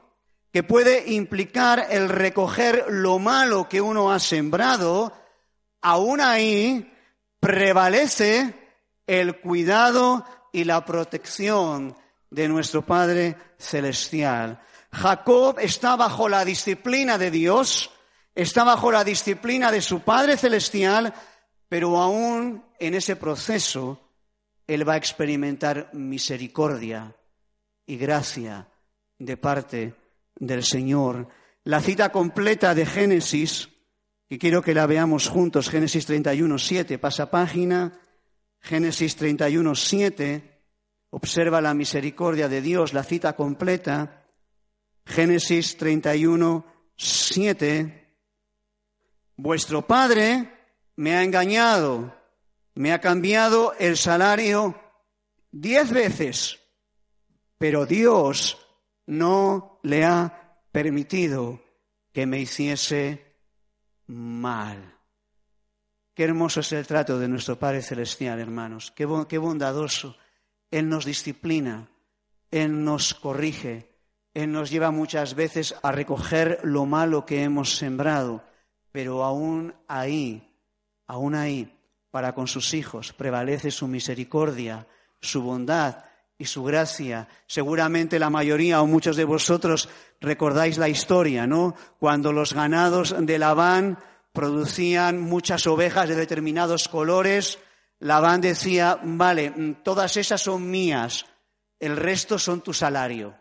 que 0.53 0.63
puede 0.63 1.11
implicar 1.13 1.87
el 1.89 2.09
recoger 2.09 2.85
lo 2.89 3.19
malo 3.19 3.67
que 3.67 3.81
uno 3.81 4.11
ha 4.11 4.19
sembrado, 4.19 5.13
aún 5.81 6.21
ahí 6.21 6.93
prevalece 7.39 8.53
el 9.07 9.39
cuidado 9.39 10.25
y 10.53 10.65
la 10.65 10.85
protección 10.85 11.95
de 12.31 12.47
nuestro 12.47 12.83
Padre 12.83 13.35
Celestial. 13.59 14.59
Jacob 14.91 15.59
está 15.59 15.95
bajo 15.95 16.27
la 16.27 16.43
disciplina 16.43 17.17
de 17.17 17.29
Dios, 17.29 17.91
está 18.33 18.63
bajo 18.63 18.91
la 18.91 19.03
disciplina 19.03 19.71
de 19.71 19.81
su 19.81 19.99
Padre 19.99 20.37
Celestial, 20.37 21.13
pero 21.69 21.97
aún 21.97 22.63
en 22.79 22.95
ese 22.95 23.15
proceso 23.15 24.09
él 24.65 24.87
va 24.87 24.93
a 24.93 24.97
experimentar 24.97 25.89
misericordia 25.93 27.15
y 27.85 27.97
gracia 27.97 28.67
de 29.19 29.37
parte 29.37 29.93
del 30.35 30.63
Señor. 30.63 31.27
La 31.63 31.81
cita 31.81 32.11
completa 32.11 32.73
de 32.73 32.85
Génesis, 32.85 33.69
que 34.27 34.39
quiero 34.39 34.61
que 34.61 34.73
la 34.73 34.87
veamos 34.87 35.27
juntos, 35.27 35.69
Génesis 35.69 36.05
31, 36.05 36.57
7, 36.57 36.97
pasa 36.97 37.29
página, 37.29 37.99
Génesis 38.59 39.15
31, 39.15 39.75
7, 39.75 40.50
observa 41.11 41.61
la 41.61 41.73
misericordia 41.73 42.49
de 42.49 42.61
Dios, 42.61 42.93
la 42.93 43.03
cita 43.03 43.33
completa, 43.33 44.25
Génesis 45.05 45.77
31, 45.77 46.65
7, 46.95 48.15
vuestro 49.37 49.85
Padre 49.85 50.51
me 50.95 51.15
ha 51.15 51.23
engañado, 51.23 52.15
me 52.75 52.93
ha 52.93 52.99
cambiado 52.99 53.73
el 53.79 53.97
salario 53.97 54.79
diez 55.51 55.91
veces, 55.91 56.59
pero 57.57 57.85
Dios 57.85 58.57
no 59.05 59.79
le 59.83 60.05
ha 60.05 60.59
permitido 60.71 61.61
que 62.13 62.25
me 62.25 62.39
hiciese 62.39 63.35
mal. 64.07 64.97
Qué 66.13 66.23
hermoso 66.23 66.59
es 66.59 66.71
el 66.73 66.85
trato 66.85 67.17
de 67.19 67.27
nuestro 67.27 67.57
Padre 67.57 67.81
Celestial, 67.81 68.39
hermanos. 68.39 68.91
Qué, 68.91 69.07
qué 69.27 69.37
bondadoso. 69.37 70.15
Él 70.71 70.89
nos 70.89 71.05
disciplina, 71.05 71.89
Él 72.49 72.83
nos 72.83 73.13
corrige, 73.13 73.91
Él 74.33 74.51
nos 74.51 74.71
lleva 74.71 74.91
muchas 74.91 75.35
veces 75.35 75.75
a 75.83 75.91
recoger 75.91 76.59
lo 76.63 76.85
malo 76.85 77.25
que 77.25 77.43
hemos 77.43 77.75
sembrado, 77.77 78.43
pero 78.91 79.23
aún 79.23 79.75
ahí 79.87 80.47
aún 81.11 81.35
ahí, 81.35 81.77
para 82.09 82.33
con 82.33 82.47
sus 82.47 82.73
hijos, 82.73 83.11
prevalece 83.11 83.69
su 83.69 83.85
misericordia, 83.85 84.87
su 85.19 85.41
bondad 85.41 86.05
y 86.37 86.45
su 86.45 86.63
gracia. 86.63 87.27
Seguramente 87.47 88.17
la 88.17 88.29
mayoría 88.29 88.81
o 88.81 88.87
muchos 88.87 89.17
de 89.17 89.25
vosotros 89.25 89.89
recordáis 90.21 90.77
la 90.77 90.87
historia, 90.87 91.45
¿no? 91.47 91.75
Cuando 91.99 92.31
los 92.31 92.53
ganados 92.53 93.13
de 93.19 93.37
Labán 93.37 93.99
producían 94.31 95.19
muchas 95.19 95.67
ovejas 95.67 96.07
de 96.07 96.15
determinados 96.15 96.87
colores, 96.87 97.59
Labán 98.01 98.41
decía, 98.41 98.99
vale, 99.03 99.75
todas 99.83 100.17
esas 100.17 100.41
son 100.41 100.69
mías, 100.69 101.25
el 101.79 101.95
resto 101.95 102.39
son 102.39 102.61
tu 102.61 102.73
salario. 102.73 103.35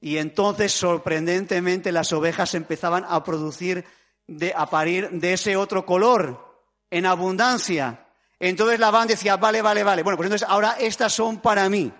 Y 0.00 0.16
entonces, 0.16 0.72
sorprendentemente, 0.72 1.92
las 1.92 2.12
ovejas 2.12 2.54
empezaban 2.54 3.04
a 3.06 3.22
producir, 3.22 3.84
de, 4.26 4.54
a 4.56 4.66
parir 4.66 5.10
de 5.10 5.34
ese 5.34 5.56
otro 5.56 5.84
color, 5.84 6.52
en 6.90 7.04
abundancia. 7.06 8.06
Entonces 8.40 8.80
Labán 8.80 9.06
decía, 9.06 9.36
vale, 9.36 9.62
vale, 9.62 9.84
vale. 9.84 10.02
Bueno, 10.02 10.16
pues 10.16 10.26
entonces 10.26 10.48
ahora 10.48 10.76
estas 10.80 11.12
son 11.12 11.38
para 11.40 11.68
mí 11.68 11.92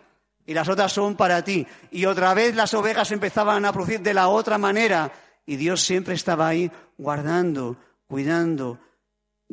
y 0.47 0.55
las 0.55 0.69
otras 0.69 0.93
son 0.93 1.17
para 1.17 1.45
ti. 1.45 1.67
Y 1.91 2.07
otra 2.07 2.35
vez 2.35 2.55
las 2.55 2.75
ovejas 2.75 3.13
empezaban 3.13 3.65
a 3.65 3.73
producir 3.73 4.01
de 4.01 4.15
la 4.15 4.29
otra 4.29 4.59
manera 4.59 5.13
y 5.47 5.57
Dios 5.57 5.83
siempre 5.83 6.15
estaba 6.15 6.49
ahí 6.49 6.71
guardando, 6.99 7.77
cuidando. 8.09 8.79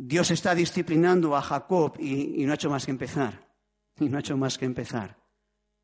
Dios 0.02 0.32
está 0.32 0.56
disciplinando 0.56 1.36
a 1.36 1.42
Jacob 1.42 1.98
y, 2.00 2.46
no 2.46 2.54
ha 2.54 2.56
hecho 2.56 2.70
más 2.70 2.86
que 2.86 2.92
empezar. 2.92 3.46
Y 4.00 4.08
no 4.08 4.16
ha 4.16 4.22
hecho 4.22 4.38
más 4.38 4.58
que 4.58 4.64
empezar. 4.64 5.18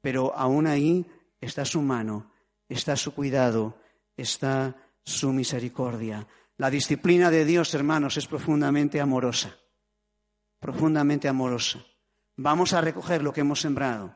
Pero 0.02 0.34
aún 0.34 0.68
ahí 0.68 1.06
está 1.42 1.66
su 1.66 1.82
mano, 1.82 2.32
está 2.70 2.96
su 2.96 3.14
cuidado, 3.14 3.78
está 4.16 4.74
su 5.04 5.34
misericordia. 5.34 6.26
La 6.56 6.70
disciplina 6.70 7.30
de 7.30 7.44
Dios, 7.44 7.74
hermanos, 7.74 8.16
es 8.16 8.26
profundamente 8.26 9.02
amorosa, 9.02 9.58
profundamente 10.62 11.28
amorosa. 11.28 11.86
Vamos 12.38 12.72
a 12.72 12.80
recoger 12.80 13.22
lo 13.22 13.34
que 13.34 13.42
hemos 13.42 13.60
sembrado. 13.60 14.16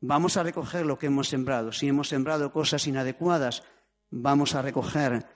Vamos 0.00 0.36
a 0.36 0.44
recoger 0.44 0.86
lo 0.86 0.96
que 0.96 1.06
hemos 1.06 1.28
sembrado. 1.28 1.72
Si 1.72 1.88
hemos 1.88 2.08
sembrado 2.08 2.52
cosas 2.52 2.86
inadecuadas, 2.86 3.64
vamos 4.08 4.54
a 4.54 4.62
recoger. 4.62 5.26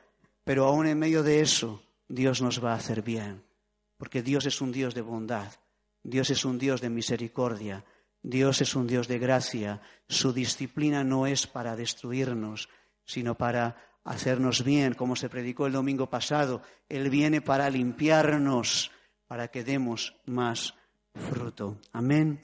Pero 0.44 0.66
aún 0.66 0.86
en 0.86 1.00
medio 1.00 1.24
de 1.24 1.40
eso, 1.40 1.82
Dios 2.06 2.40
nos 2.40 2.64
va 2.64 2.72
a 2.72 2.76
hacer 2.76 3.02
bien. 3.02 3.42
Porque 4.04 4.22
Dios 4.22 4.44
es 4.44 4.60
un 4.60 4.70
Dios 4.70 4.94
de 4.94 5.00
bondad. 5.00 5.50
Dios 6.02 6.28
es 6.28 6.44
un 6.44 6.58
Dios 6.58 6.82
de 6.82 6.90
misericordia. 6.90 7.86
Dios 8.22 8.60
es 8.60 8.76
un 8.76 8.86
Dios 8.86 9.08
de 9.08 9.18
gracia. 9.18 9.80
Su 10.06 10.34
disciplina 10.34 11.02
no 11.02 11.26
es 11.26 11.46
para 11.46 11.74
destruirnos, 11.74 12.68
sino 13.06 13.34
para 13.34 13.78
hacernos 14.04 14.62
bien, 14.62 14.92
como 14.92 15.16
se 15.16 15.30
predicó 15.30 15.66
el 15.66 15.72
domingo 15.72 16.10
pasado. 16.10 16.60
Él 16.86 17.08
viene 17.08 17.40
para 17.40 17.70
limpiarnos, 17.70 18.90
para 19.26 19.48
que 19.48 19.64
demos 19.64 20.14
más 20.26 20.74
fruto. 21.14 21.78
Amén. 21.92 22.42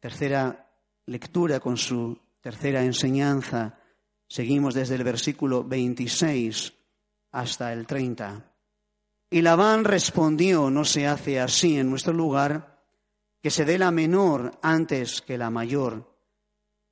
Tercera 0.00 0.72
lectura 1.06 1.60
con 1.60 1.76
su 1.76 2.18
tercera 2.40 2.82
enseñanza. 2.82 3.78
Seguimos 4.26 4.74
desde 4.74 4.96
el 4.96 5.04
versículo 5.04 5.62
26 5.62 6.72
hasta 7.30 7.72
el 7.72 7.86
30. 7.86 8.55
Y 9.28 9.42
Labán 9.42 9.84
respondió, 9.84 10.70
no 10.70 10.84
se 10.84 11.06
hace 11.06 11.40
así 11.40 11.78
en 11.78 11.90
nuestro 11.90 12.12
lugar, 12.12 12.84
que 13.42 13.50
se 13.50 13.64
dé 13.64 13.78
la 13.78 13.90
menor 13.90 14.58
antes 14.62 15.20
que 15.20 15.38
la 15.38 15.50
mayor. 15.50 16.16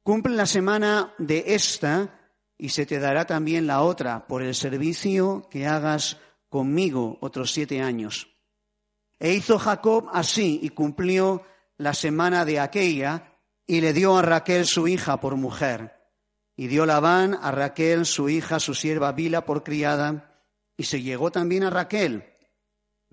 Cumple 0.02 0.34
la 0.34 0.46
semana 0.46 1.14
de 1.18 1.44
esta 1.48 2.20
y 2.58 2.70
se 2.70 2.86
te 2.86 2.98
dará 2.98 3.24
también 3.24 3.66
la 3.66 3.82
otra 3.82 4.26
por 4.26 4.42
el 4.42 4.54
servicio 4.54 5.48
que 5.50 5.66
hagas 5.66 6.18
conmigo 6.48 7.18
otros 7.20 7.52
siete 7.52 7.80
años. 7.80 8.28
E 9.18 9.32
hizo 9.32 9.58
Jacob 9.58 10.08
así 10.12 10.60
y 10.62 10.70
cumplió 10.70 11.42
la 11.76 11.94
semana 11.94 12.44
de 12.44 12.60
aquella 12.60 13.38
y 13.66 13.80
le 13.80 13.92
dio 13.92 14.16
a 14.16 14.22
Raquel 14.22 14.66
su 14.66 14.86
hija 14.86 15.20
por 15.20 15.36
mujer. 15.36 15.94
Y 16.56 16.66
dio 16.66 16.86
Labán 16.86 17.38
a 17.40 17.50
Raquel 17.50 18.06
su 18.06 18.28
hija, 18.28 18.60
su 18.60 18.74
sierva 18.74 19.12
Bila 19.12 19.44
por 19.44 19.64
criada, 19.64 20.33
y 20.76 20.84
se 20.84 21.02
llegó 21.02 21.30
también 21.30 21.64
a 21.64 21.70
Raquel, 21.70 22.24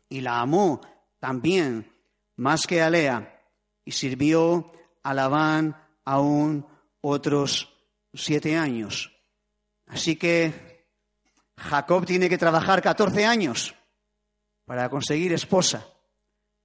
y 0.10 0.22
la 0.22 0.40
amó 0.40 0.82
también 1.20 1.92
más 2.36 2.66
que 2.68 2.82
a 2.82 2.90
Lea, 2.90 3.42
y 3.86 3.92
sirvió 3.92 4.72
a 5.04 5.14
Labán 5.14 5.76
aún 6.06 6.66
otros 7.02 7.74
siete 8.14 8.58
años. 8.58 9.12
Así 9.88 10.16
que 10.16 10.88
Jacob 11.58 12.06
tiene 12.06 12.30
que 12.30 12.38
trabajar 12.38 12.82
14 12.82 13.26
años 13.26 13.76
para 14.66 14.90
conseguir 14.90 15.34
esposa. 15.34 15.86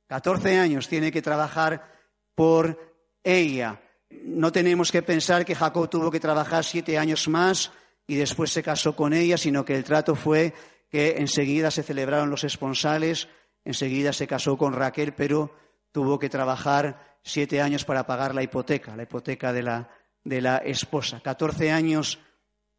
14 0.09 0.59
años 0.59 0.88
tiene 0.88 1.11
que 1.11 1.23
trabajar 1.23 1.93
por 2.35 2.95
ella. 3.25 3.81
No 4.11 4.53
tenemos 4.53 4.93
que 4.93 5.03
pensar 5.03 5.45
que 5.45 5.55
Jacob 5.55 5.91
tuvo 5.91 6.11
que 6.11 6.21
trabajar 6.21 6.65
siete 6.65 6.97
años 6.97 7.26
más 7.29 7.73
y 8.07 8.15
después 8.15 8.53
se 8.53 8.62
casó 8.62 8.95
con 8.95 9.12
ella, 9.12 9.37
sino 9.37 9.65
que 9.65 9.75
el 9.75 9.85
trato 9.85 10.15
fue 10.15 10.55
que 10.97 11.17
enseguida 11.19 11.71
se 11.71 11.83
celebraron 11.83 12.31
los 12.31 12.43
esponsales, 12.43 13.29
enseguida 13.67 14.15
se 14.15 14.26
casó 14.26 14.57
con 14.57 14.73
Raquel, 14.73 15.12
pero 15.12 15.55
tuvo 15.93 16.19
que 16.19 16.31
trabajar 16.31 17.19
siete 17.23 17.61
años 17.61 17.85
para 17.85 18.07
pagar 18.07 18.35
la 18.35 18.43
hipoteca, 18.43 18.97
la 18.97 19.03
hipoteca 19.03 19.53
de 19.53 19.62
la, 19.62 19.91
de 20.25 20.41
la 20.41 20.57
esposa. 20.57 21.21
14 21.21 21.71
años 21.71 22.19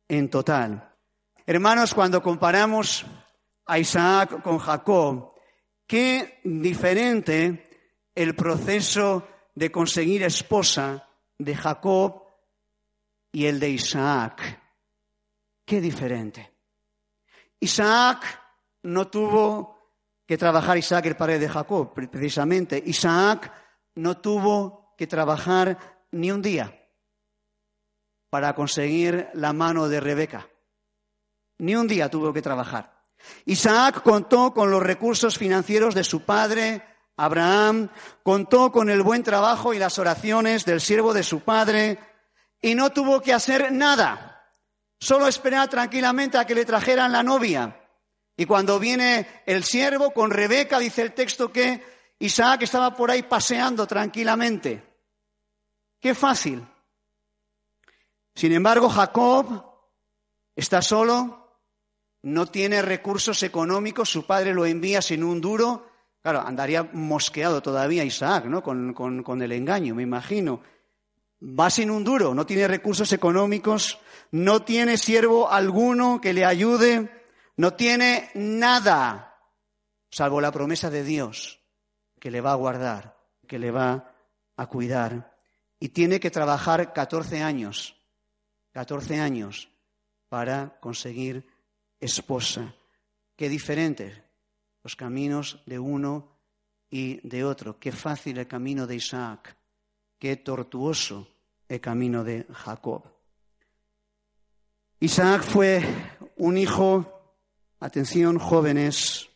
en 0.08 0.32
total. 0.32 0.96
Hermanos, 1.46 1.94
cuando 1.94 2.24
comparamos 2.24 3.06
a 3.68 3.78
Isaac 3.78 4.42
con 4.42 4.58
Jacob, 4.58 5.34
qué 5.86 6.40
diferente 6.44 7.70
el 8.16 8.34
proceso 8.34 9.28
de 9.54 9.72
conseguir 9.72 10.24
esposa 10.24 11.08
de 11.38 11.56
Jacob 11.56 12.24
y 13.32 13.46
el 13.46 13.60
de 13.60 13.70
Isaac. 13.70 14.60
Qué 15.64 15.80
diferente. 15.80 16.57
Isaac 17.60 18.24
no 18.84 19.08
tuvo 19.08 19.78
que 20.26 20.38
trabajar, 20.38 20.78
Isaac 20.78 21.06
el 21.06 21.16
padre 21.16 21.40
de 21.40 21.50
Jacob, 21.50 21.94
precisamente. 21.94 22.82
Isaac 22.86 23.52
no 23.96 24.18
tuvo 24.18 24.94
que 24.98 25.08
trabajar 25.08 26.06
ni 26.12 26.32
un 26.32 26.42
día 26.42 26.74
para 28.30 28.54
conseguir 28.54 29.30
la 29.34 29.54
mano 29.54 29.88
de 29.88 30.00
Rebeca. 30.00 30.48
Ni 31.60 31.76
un 31.76 31.88
día 31.88 32.10
tuvo 32.10 32.34
que 32.34 32.42
trabajar. 32.42 32.98
Isaac 33.46 34.04
contó 34.04 34.54
con 34.54 34.70
los 34.70 34.84
recursos 34.84 35.38
financieros 35.38 35.96
de 35.96 36.04
su 36.04 36.22
padre, 36.22 36.84
Abraham, 37.16 37.90
contó 38.22 38.72
con 38.72 38.90
el 38.90 39.02
buen 39.02 39.24
trabajo 39.24 39.74
y 39.74 39.80
las 39.80 39.98
oraciones 39.98 40.66
del 40.66 40.82
siervo 40.82 41.14
de 41.14 41.24
su 41.24 41.40
padre, 41.40 42.00
y 42.62 42.76
no 42.76 42.92
tuvo 42.92 43.22
que 43.22 43.34
hacer 43.34 43.72
nada, 43.72 44.37
solo 45.00 45.28
esperar 45.28 45.70
tranquilamente 45.70 46.38
a 46.38 46.46
que 46.46 46.56
le 46.56 46.66
trajeran 46.66 47.12
la 47.12 47.24
novia. 47.24 47.82
Y 48.36 48.46
cuando 48.46 48.80
viene 48.80 49.28
el 49.46 49.64
siervo 49.64 50.12
con 50.12 50.32
Rebeca, 50.32 50.80
dice 50.80 51.02
el 51.02 51.14
texto 51.14 51.52
que 51.52 51.84
Isaac 52.20 52.64
estaba 52.64 52.96
por 52.96 53.10
ahí 53.12 53.24
paseando 53.24 53.88
tranquilamente. 53.88 54.84
Qué 56.00 56.14
fácil. 56.14 56.66
Sin 58.36 58.54
embargo, 58.54 58.90
Jacob 58.90 59.66
está 60.56 60.84
solo, 60.84 61.60
no 62.22 62.46
tiene 62.46 62.84
recursos 62.84 63.42
económicos, 63.42 64.10
su 64.10 64.26
padre 64.28 64.54
lo 64.54 64.66
envía 64.66 65.02
sin 65.02 65.24
un 65.24 65.42
duro. 65.42 65.90
Claro, 66.22 66.42
andaría 66.42 66.84
mosqueado 66.84 67.62
todavía 67.62 68.04
Isaac, 68.04 68.46
¿no? 68.46 68.62
Con, 68.62 68.94
con 68.94 69.42
el 69.42 69.52
engaño, 69.52 69.96
me 69.96 70.04
imagino. 70.04 70.62
Va 71.42 71.70
sin 71.70 71.92
un 71.92 72.04
duro, 72.04 72.34
no 72.34 72.46
tiene 72.46 72.68
recursos 72.68 73.12
económicos, 73.14 74.00
no 74.32 74.64
tiene 74.64 74.98
siervo 74.98 75.50
alguno 75.50 76.20
que 76.20 76.34
le 76.34 76.44
ayude, 76.44 77.12
no 77.58 77.74
tiene 77.74 78.32
nada, 78.34 79.40
salvo 80.10 80.42
la 80.42 80.52
promesa 80.52 80.90
de 80.90 81.04
Dios, 81.04 81.60
que 82.20 82.32
le 82.32 82.42
va 82.42 82.54
a 82.54 82.56
guardar, 82.56 83.18
que 83.48 83.60
le 83.60 83.72
va 83.72 84.16
a 84.56 84.68
cuidar. 84.68 85.38
Y 85.80 85.90
tiene 85.90 86.20
que 86.20 86.32
trabajar 86.32 86.92
14 86.92 87.44
años, 87.44 87.96
14 88.72 89.20
años 89.20 89.70
para 90.30 90.80
conseguir 90.80 91.48
esposa. 92.00 92.74
Qué 93.36 93.50
diferentes 93.50 94.22
los 94.84 94.96
caminos 94.96 95.62
de 95.66 95.78
uno 95.78 96.32
y 96.90 97.28
de 97.28 97.44
otro. 97.44 97.80
Qué 97.80 97.92
fácil 97.92 98.38
el 98.38 98.48
camino 98.48 98.88
de 98.88 98.96
Isaac 98.96 99.57
qué 100.20 100.38
tortuoso 100.38 101.28
el 101.68 101.82
camino 101.82 102.24
de 102.24 102.46
Jacob. 102.52 103.04
Isaac 105.00 105.44
fue 105.44 105.84
un 106.38 106.58
hijo, 106.58 107.38
atención 107.80 108.40
jóvenes, 108.40 109.30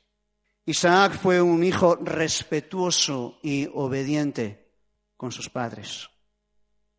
Isaac 0.65 1.13
fue 1.13 1.41
un 1.41 1.63
hijo 1.63 1.95
respetuoso 1.95 3.39
y 3.41 3.67
obediente 3.73 4.73
con 5.17 5.31
sus 5.31 5.50
padres. 5.50 6.09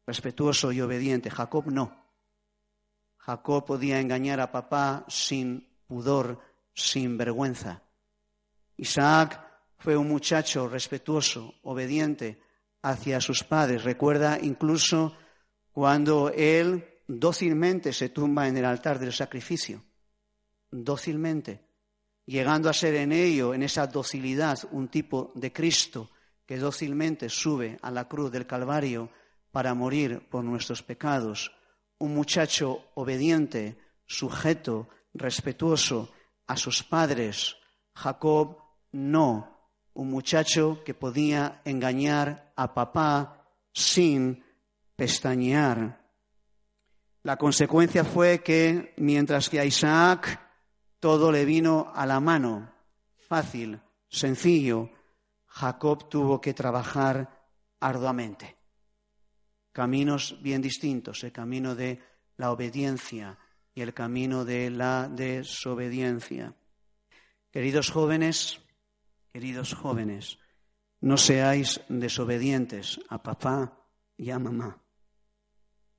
Respetuoso 0.04 0.72
y 0.72 0.80
obediente. 0.80 1.30
Jacob 1.30 1.66
no. 1.68 1.96
Jacob 3.18 3.64
podía 3.64 4.00
engañar 4.00 4.40
a 4.40 4.50
papá 4.50 5.04
sin 5.08 5.68
pudor, 5.86 6.40
sin 6.74 7.16
vergüenza. 7.16 7.82
Isaac 8.76 9.40
fue 9.78 9.96
un 9.96 10.08
muchacho 10.08 10.68
respetuoso, 10.68 11.54
obediente, 11.62 12.42
hacia 12.82 13.20
sus 13.20 13.44
padres. 13.44 13.84
Recuerda 13.84 14.38
incluso 14.40 15.16
cuando 15.70 16.30
él 16.30 16.84
dócilmente 17.06 17.92
se 17.92 18.08
tumba 18.08 18.48
en 18.48 18.56
el 18.56 18.64
altar 18.64 18.98
del 18.98 19.12
sacrificio, 19.12 19.82
dócilmente, 20.70 21.64
llegando 22.26 22.68
a 22.68 22.74
ser 22.74 22.94
en 22.96 23.12
ello, 23.12 23.54
en 23.54 23.62
esa 23.62 23.86
docilidad, 23.86 24.58
un 24.70 24.88
tipo 24.88 25.32
de 25.34 25.52
Cristo 25.52 26.10
que 26.46 26.58
dócilmente 26.58 27.28
sube 27.28 27.78
a 27.82 27.90
la 27.90 28.08
cruz 28.08 28.30
del 28.30 28.46
Calvario 28.46 29.10
para 29.50 29.74
morir 29.74 30.28
por 30.28 30.44
nuestros 30.44 30.82
pecados, 30.82 31.52
un 31.98 32.14
muchacho 32.14 32.90
obediente, 32.94 33.78
sujeto, 34.06 34.88
respetuoso 35.14 36.12
a 36.46 36.56
sus 36.56 36.82
padres. 36.82 37.56
Jacob 37.94 38.58
no 38.92 39.61
un 39.94 40.10
muchacho 40.10 40.82
que 40.84 40.94
podía 40.94 41.60
engañar 41.64 42.52
a 42.56 42.72
papá 42.74 43.46
sin 43.72 44.44
pestañear. 44.96 46.00
La 47.22 47.36
consecuencia 47.36 48.04
fue 48.04 48.42
que 48.42 48.94
mientras 48.96 49.48
que 49.48 49.60
a 49.60 49.64
Isaac 49.64 50.40
todo 50.98 51.30
le 51.30 51.44
vino 51.44 51.92
a 51.94 52.06
la 52.06 52.20
mano, 52.20 52.72
fácil, 53.28 53.80
sencillo, 54.08 54.90
Jacob 55.46 56.08
tuvo 56.08 56.40
que 56.40 56.54
trabajar 56.54 57.46
arduamente. 57.80 58.56
Caminos 59.72 60.38
bien 60.40 60.62
distintos, 60.62 61.24
el 61.24 61.32
camino 61.32 61.74
de 61.74 62.00
la 62.36 62.50
obediencia 62.50 63.38
y 63.74 63.80
el 63.80 63.94
camino 63.94 64.44
de 64.44 64.70
la 64.70 65.08
desobediencia. 65.08 66.54
Queridos 67.50 67.90
jóvenes, 67.90 68.60
Queridos 69.32 69.72
jóvenes, 69.72 70.38
no 71.00 71.16
seáis 71.16 71.80
desobedientes 71.88 73.00
a 73.08 73.22
papá 73.22 73.88
y 74.18 74.28
a 74.28 74.38
mamá. 74.38 74.84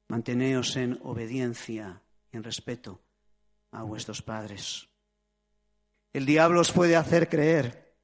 Manteneos 0.07 0.75
en 0.77 0.99
obediencia, 1.01 2.03
en 2.31 2.43
respeto 2.43 3.01
a 3.71 3.81
vuestros 3.81 4.21
padres. 4.21 4.87
El 6.13 6.27
diablo 6.27 6.61
os 6.61 6.71
puede 6.71 6.95
hacer 6.95 7.27
creer 7.27 7.97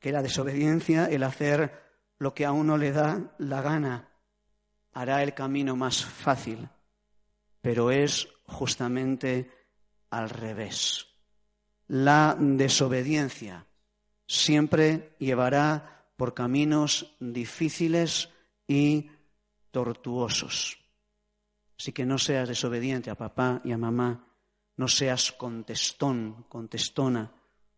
que 0.00 0.12
la 0.12 0.22
desobediencia, 0.22 1.06
el 1.06 1.24
hacer 1.24 1.84
lo 2.18 2.32
que 2.32 2.46
a 2.46 2.52
uno 2.52 2.78
le 2.78 2.92
da 2.92 3.36
la 3.36 3.60
gana, 3.60 4.08
hará 4.94 5.22
el 5.22 5.34
camino 5.34 5.76
más 5.76 6.02
fácil, 6.02 6.70
pero 7.60 7.90
es 7.90 8.28
justamente 8.46 9.50
al 10.08 10.30
revés. 10.30 11.06
La 11.86 12.34
desobediencia 12.40 13.66
siempre 14.34 15.14
llevará 15.18 16.06
por 16.16 16.34
caminos 16.34 17.14
difíciles 17.20 18.30
y 18.66 19.10
tortuosos. 19.70 20.78
Así 21.78 21.92
que 21.92 22.06
no 22.06 22.18
seas 22.18 22.48
desobediente 22.48 23.10
a 23.10 23.16
papá 23.16 23.60
y 23.64 23.72
a 23.72 23.78
mamá, 23.78 24.26
no 24.76 24.88
seas 24.88 25.32
contestón, 25.32 26.46
contestona, 26.48 27.32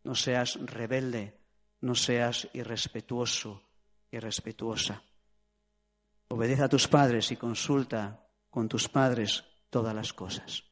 no 0.05 0.14
seas 0.14 0.59
rebelde, 0.61 1.38
no 1.81 1.95
seas 1.95 2.49
irrespetuoso, 2.53 3.62
irrespetuosa. 4.11 5.03
Obedece 6.29 6.62
a 6.62 6.69
tus 6.69 6.88
padres 6.88 7.31
y 7.33 7.37
consulta 7.37 8.27
con 8.51 8.69
tus 8.69 8.88
padres 8.88 9.45
todas 9.71 9.95
las 9.95 10.12
cosas. 10.12 10.64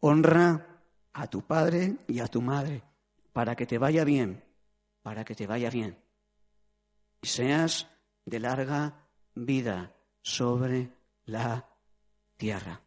Honra 0.00 0.82
a 1.12 1.26
tu 1.26 1.42
padre 1.42 1.96
y 2.06 2.20
a 2.20 2.26
tu 2.26 2.40
madre 2.40 2.82
para 3.32 3.56
que 3.56 3.66
te 3.66 3.78
vaya 3.78 4.04
bien, 4.04 4.44
para 5.02 5.24
que 5.24 5.34
te 5.34 5.46
vaya 5.46 5.70
bien. 5.70 5.98
Y 7.22 7.26
seas 7.26 7.88
de 8.24 8.40
larga 8.40 9.08
vida 9.34 9.94
sobre 10.22 10.90
la 11.24 11.68
tierra. 12.36 12.80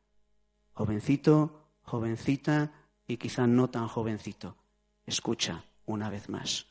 Jovencito, 0.74 1.80
jovencita 1.84 2.72
y 3.08 3.18
quizá 3.18 3.48
no 3.48 3.70
tan 3.70 3.88
jovencito. 3.88 4.58
Escucha 5.06 5.64
una 5.86 6.10
vez 6.10 6.30
más. 6.30 6.68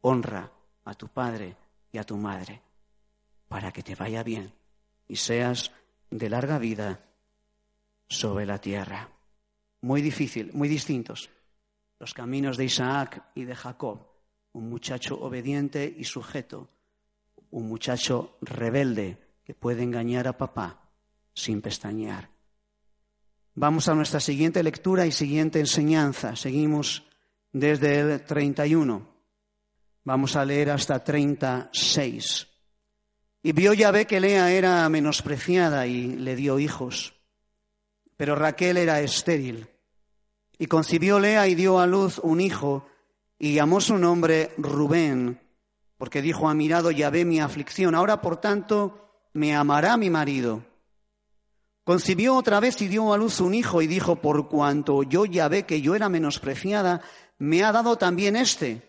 Honra 0.00 0.50
a 0.84 0.94
tu 0.94 1.08
padre 1.08 1.56
y 1.92 1.98
a 1.98 2.04
tu 2.04 2.16
madre 2.16 2.62
para 3.48 3.72
que 3.72 3.82
te 3.82 3.94
vaya 3.94 4.22
bien 4.22 4.52
y 5.08 5.16
seas 5.16 5.72
de 6.10 6.28
larga 6.28 6.58
vida 6.58 7.04
sobre 8.08 8.46
la 8.46 8.58
tierra. 8.60 9.08
Muy 9.80 10.02
difícil, 10.02 10.52
muy 10.52 10.68
distintos 10.68 11.30
los 11.98 12.14
caminos 12.14 12.56
de 12.56 12.64
Isaac 12.64 13.30
y 13.34 13.44
de 13.44 13.54
Jacob, 13.54 14.06
un 14.52 14.68
muchacho 14.68 15.20
obediente 15.20 15.92
y 15.96 16.04
sujeto, 16.04 16.68
un 17.50 17.68
muchacho 17.68 18.36
rebelde 18.40 19.18
que 19.44 19.54
puede 19.54 19.82
engañar 19.82 20.26
a 20.28 20.36
papá 20.36 20.90
sin 21.32 21.60
pestañear. 21.60 22.30
Vamos 23.54 23.88
a 23.88 23.94
nuestra 23.94 24.20
siguiente 24.20 24.62
lectura 24.62 25.06
y 25.06 25.12
siguiente 25.12 25.60
enseñanza. 25.60 26.34
Seguimos 26.34 27.04
desde 27.52 28.00
el 28.00 28.24
31. 28.24 29.06
Vamos 30.02 30.36
a 30.36 30.44
leer 30.44 30.70
hasta 30.70 31.02
36. 31.02 32.48
Y 33.42 33.52
vio 33.52 33.72
Yahvé 33.74 34.06
que 34.06 34.20
Lea 34.20 34.50
era 34.50 34.88
menospreciada 34.88 35.86
y 35.86 36.16
le 36.16 36.34
dio 36.34 36.58
hijos, 36.58 37.14
pero 38.16 38.34
Raquel 38.34 38.78
era 38.78 39.00
estéril 39.00 39.68
y 40.64 40.66
concibió 40.66 41.20
Lea 41.20 41.46
y 41.46 41.54
dio 41.54 41.78
a 41.78 41.86
luz 41.86 42.18
un 42.20 42.40
hijo 42.40 42.86
y 43.38 43.52
llamó 43.52 43.82
su 43.82 43.98
nombre 43.98 44.54
Rubén, 44.56 45.38
porque 45.98 46.22
dijo, 46.22 46.48
ha 46.48 46.54
mirado 46.54 46.88
ve 46.88 47.26
mi 47.26 47.38
aflicción. 47.38 47.94
Ahora, 47.94 48.22
por 48.22 48.38
tanto, 48.38 49.28
me 49.34 49.54
amará 49.54 49.98
mi 49.98 50.08
marido. 50.08 50.64
Concibió 51.84 52.34
otra 52.34 52.60
vez 52.60 52.80
y 52.80 52.88
dio 52.88 53.12
a 53.12 53.18
luz 53.18 53.40
un 53.40 53.52
hijo 53.52 53.82
y 53.82 53.86
dijo, 53.86 54.16
por 54.16 54.48
cuanto 54.48 55.02
yo 55.02 55.26
ya 55.26 55.48
ve 55.48 55.64
que 55.64 55.82
yo 55.82 55.94
era 55.94 56.08
menospreciada, 56.08 57.02
me 57.36 57.62
ha 57.62 57.70
dado 57.70 57.98
también 57.98 58.34
este. 58.34 58.88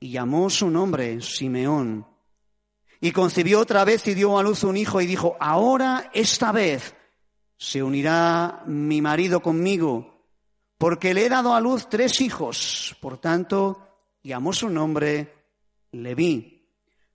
Y 0.00 0.10
llamó 0.10 0.50
su 0.50 0.68
nombre 0.68 1.22
Simeón. 1.22 2.06
Y 3.00 3.12
concibió 3.12 3.60
otra 3.60 3.86
vez 3.86 4.06
y 4.06 4.12
dio 4.12 4.38
a 4.38 4.42
luz 4.42 4.64
un 4.64 4.76
hijo 4.76 5.00
y 5.00 5.06
dijo, 5.06 5.34
ahora 5.40 6.10
esta 6.12 6.52
vez 6.52 6.94
se 7.56 7.82
unirá 7.82 8.64
mi 8.66 9.00
marido 9.00 9.40
conmigo, 9.40 10.09
porque 10.80 11.12
le 11.12 11.26
he 11.26 11.28
dado 11.28 11.54
a 11.54 11.60
luz 11.60 11.90
tres 11.90 12.22
hijos. 12.22 12.96
Por 13.02 13.18
tanto, 13.18 13.86
llamó 14.22 14.54
su 14.54 14.70
nombre 14.70 15.34
Leví. 15.92 16.66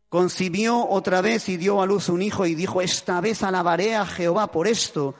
Concibió 0.08 0.88
otra 0.88 1.19
vez 1.21 1.49
y 1.49 1.58
dio 1.58 1.82
a 1.82 1.88
luz 1.88 2.10
un 2.10 2.21
hijo 2.21 2.45
y 2.45 2.54
dijo, 2.54 2.80
esta 2.80 3.19
vez 3.21 3.41
alabaré 3.41 3.95
a 3.95 4.06
Jehová 4.06 4.51
por 4.51 4.67
esto. 4.67 5.15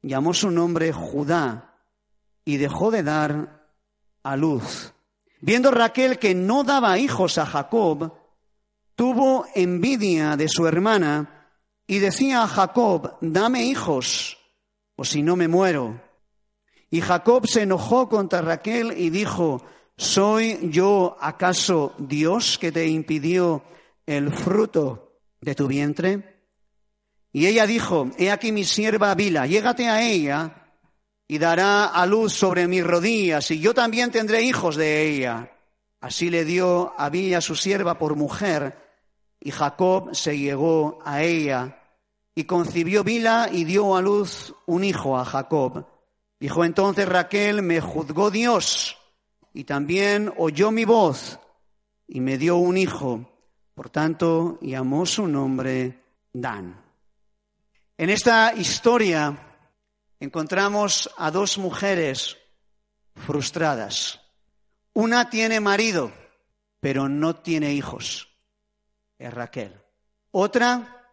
Llamó 0.00 0.32
su 0.32 0.52
nombre 0.52 0.92
Judá 0.92 1.74
y 2.44 2.56
dejó 2.58 2.92
de 2.92 3.02
dar 3.02 3.66
a 4.22 4.36
luz. 4.36 4.92
Viendo 5.40 5.72
Raquel 5.72 6.20
que 6.20 6.36
no 6.36 6.62
daba 6.62 6.98
hijos 6.98 7.36
a 7.36 7.46
Jacob, 7.46 8.12
tuvo 8.94 9.44
envidia 9.56 10.36
de 10.36 10.48
su 10.48 10.68
hermana 10.68 11.48
y 11.88 11.98
decía 11.98 12.44
a 12.44 12.46
Jacob, 12.46 13.16
dame 13.20 13.64
hijos, 13.64 14.38
o 14.94 15.04
si 15.04 15.24
no 15.24 15.34
me 15.34 15.48
muero. 15.48 16.11
Y 16.92 17.00
Jacob 17.00 17.46
se 17.46 17.62
enojó 17.62 18.06
contra 18.10 18.42
Raquel 18.42 18.92
y 18.94 19.08
dijo, 19.08 19.64
¿soy 19.96 20.58
yo 20.70 21.16
acaso 21.18 21.94
Dios 21.96 22.58
que 22.58 22.70
te 22.70 22.86
impidió 22.86 23.64
el 24.04 24.30
fruto 24.30 25.16
de 25.40 25.54
tu 25.54 25.68
vientre? 25.68 26.44
Y 27.32 27.46
ella 27.46 27.66
dijo, 27.66 28.10
he 28.18 28.30
aquí 28.30 28.52
mi 28.52 28.64
sierva 28.64 29.14
Bila, 29.14 29.46
llégate 29.46 29.88
a 29.88 30.02
ella 30.02 30.74
y 31.26 31.38
dará 31.38 31.86
a 31.86 32.04
luz 32.04 32.34
sobre 32.34 32.68
mis 32.68 32.84
rodillas, 32.84 33.50
y 33.50 33.58
yo 33.58 33.72
también 33.72 34.10
tendré 34.10 34.42
hijos 34.42 34.76
de 34.76 35.08
ella. 35.08 35.50
Así 35.98 36.28
le 36.28 36.44
dio 36.44 36.92
a 36.98 37.08
Bila 37.08 37.40
su 37.40 37.56
sierva 37.56 37.96
por 37.96 38.16
mujer, 38.16 38.76
y 39.40 39.50
Jacob 39.50 40.14
se 40.14 40.36
llegó 40.36 40.98
a 41.06 41.22
ella, 41.22 41.80
y 42.34 42.44
concibió 42.44 43.02
Bila 43.02 43.48
y 43.50 43.64
dio 43.64 43.96
a 43.96 44.02
luz 44.02 44.54
un 44.66 44.84
hijo 44.84 45.16
a 45.16 45.24
Jacob. 45.24 45.86
Dijo 46.42 46.64
entonces 46.64 47.08
Raquel, 47.08 47.62
me 47.62 47.80
juzgó 47.80 48.28
Dios, 48.28 48.98
y 49.54 49.62
también 49.62 50.34
oyó 50.36 50.72
mi 50.72 50.84
voz, 50.84 51.38
y 52.08 52.18
me 52.20 52.36
dio 52.36 52.56
un 52.56 52.76
hijo. 52.76 53.30
Por 53.74 53.90
tanto, 53.90 54.58
llamó 54.60 55.06
su 55.06 55.28
nombre 55.28 56.02
Dan. 56.32 56.84
En 57.96 58.10
esta 58.10 58.54
historia 58.56 59.38
encontramos 60.18 61.08
a 61.16 61.30
dos 61.30 61.58
mujeres 61.58 62.36
frustradas. 63.14 64.20
Una 64.94 65.30
tiene 65.30 65.60
marido, 65.60 66.12
pero 66.80 67.08
no 67.08 67.36
tiene 67.36 67.72
hijos. 67.72 68.30
Es 69.16 69.32
Raquel. 69.32 69.80
Otra 70.32 71.06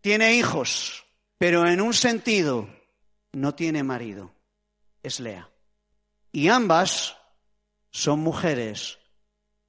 tiene 0.00 0.34
hijos, 0.34 1.06
pero 1.38 1.64
en 1.64 1.80
un 1.80 1.94
sentido 1.94 2.68
no 3.30 3.54
tiene 3.54 3.84
marido. 3.84 4.33
Es 5.04 5.20
Lea. 5.20 5.50
Y 6.32 6.48
ambas 6.48 7.18
son 7.90 8.20
mujeres 8.20 8.98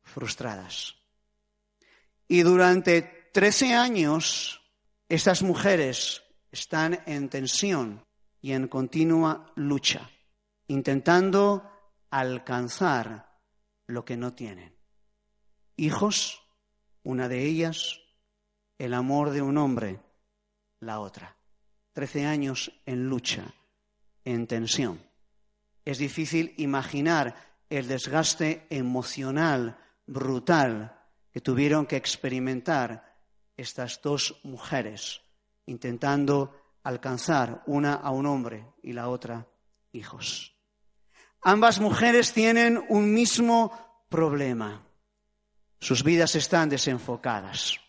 frustradas. 0.02 0.95
Y 2.28 2.41
durante 2.41 3.02
trece 3.34 3.74
años, 3.74 4.62
esas 5.10 5.43
mujeres 5.43 6.24
están 6.52 7.04
en 7.06 7.30
tensión 7.30 8.06
y 8.41 8.54
en 8.54 8.69
continua 8.69 9.52
lucha, 9.56 10.10
intentando 10.67 11.69
alcanzar 12.10 13.38
lo 13.88 14.06
que 14.06 14.15
no 14.15 14.34
tienen. 14.34 14.74
Hijos, 15.76 16.41
una 17.04 17.28
de 17.28 17.43
ellas, 17.43 18.00
el 18.78 18.93
amor 18.93 19.32
de 19.32 19.41
un 19.41 19.58
hombre, 19.58 20.00
la 20.80 21.02
otra. 21.02 21.36
Trece 21.91 22.26
años 22.26 22.71
en 22.86 23.10
lucha, 23.10 23.54
en 24.24 24.48
tensión. 24.48 25.14
Es 25.86 26.00
difícil 26.00 26.54
imaginar 26.58 27.36
el 27.69 27.88
desgaste 27.88 28.65
emocional 28.69 29.78
brutal 30.08 31.00
que 31.32 31.41
tuvieron 31.41 31.86
que 31.86 31.95
experimentar 31.95 33.15
estas 33.56 34.02
dos 34.02 34.39
mujeres, 34.43 35.21
intentando 35.65 36.78
alcanzar 36.84 37.63
una 37.67 37.93
a 37.93 38.10
un 38.12 38.26
hombre 38.26 38.65
y 38.84 38.93
la 38.93 39.10
otra 39.10 39.48
hijos. 39.91 40.56
Ambas 41.41 41.80
mujeres 41.80 42.34
tienen 42.34 42.84
un 42.89 43.13
mismo 43.13 43.71
problema. 44.10 44.88
Sus 45.80 46.04
vidas 46.04 46.36
están 46.36 46.69
desenfocadas, 46.69 47.80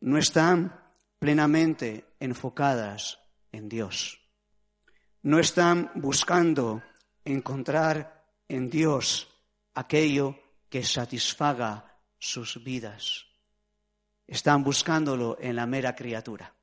no 0.00 0.18
están 0.18 0.80
plenamente 1.18 2.16
enfocadas 2.18 3.20
en 3.52 3.68
Dios. 3.68 4.20
No 5.22 5.38
están 5.38 5.90
buscando 5.94 6.82
encontrar 7.24 8.24
en 8.48 8.70
Dios 8.70 9.28
aquello 9.74 10.36
que 10.68 10.84
satisfaga 10.84 11.98
sus 12.18 12.62
vidas. 12.62 13.26
Están 14.26 14.64
buscándolo 14.64 15.36
en 15.40 15.56
la 15.56 15.66
mera 15.66 15.94
criatura. 15.94 16.54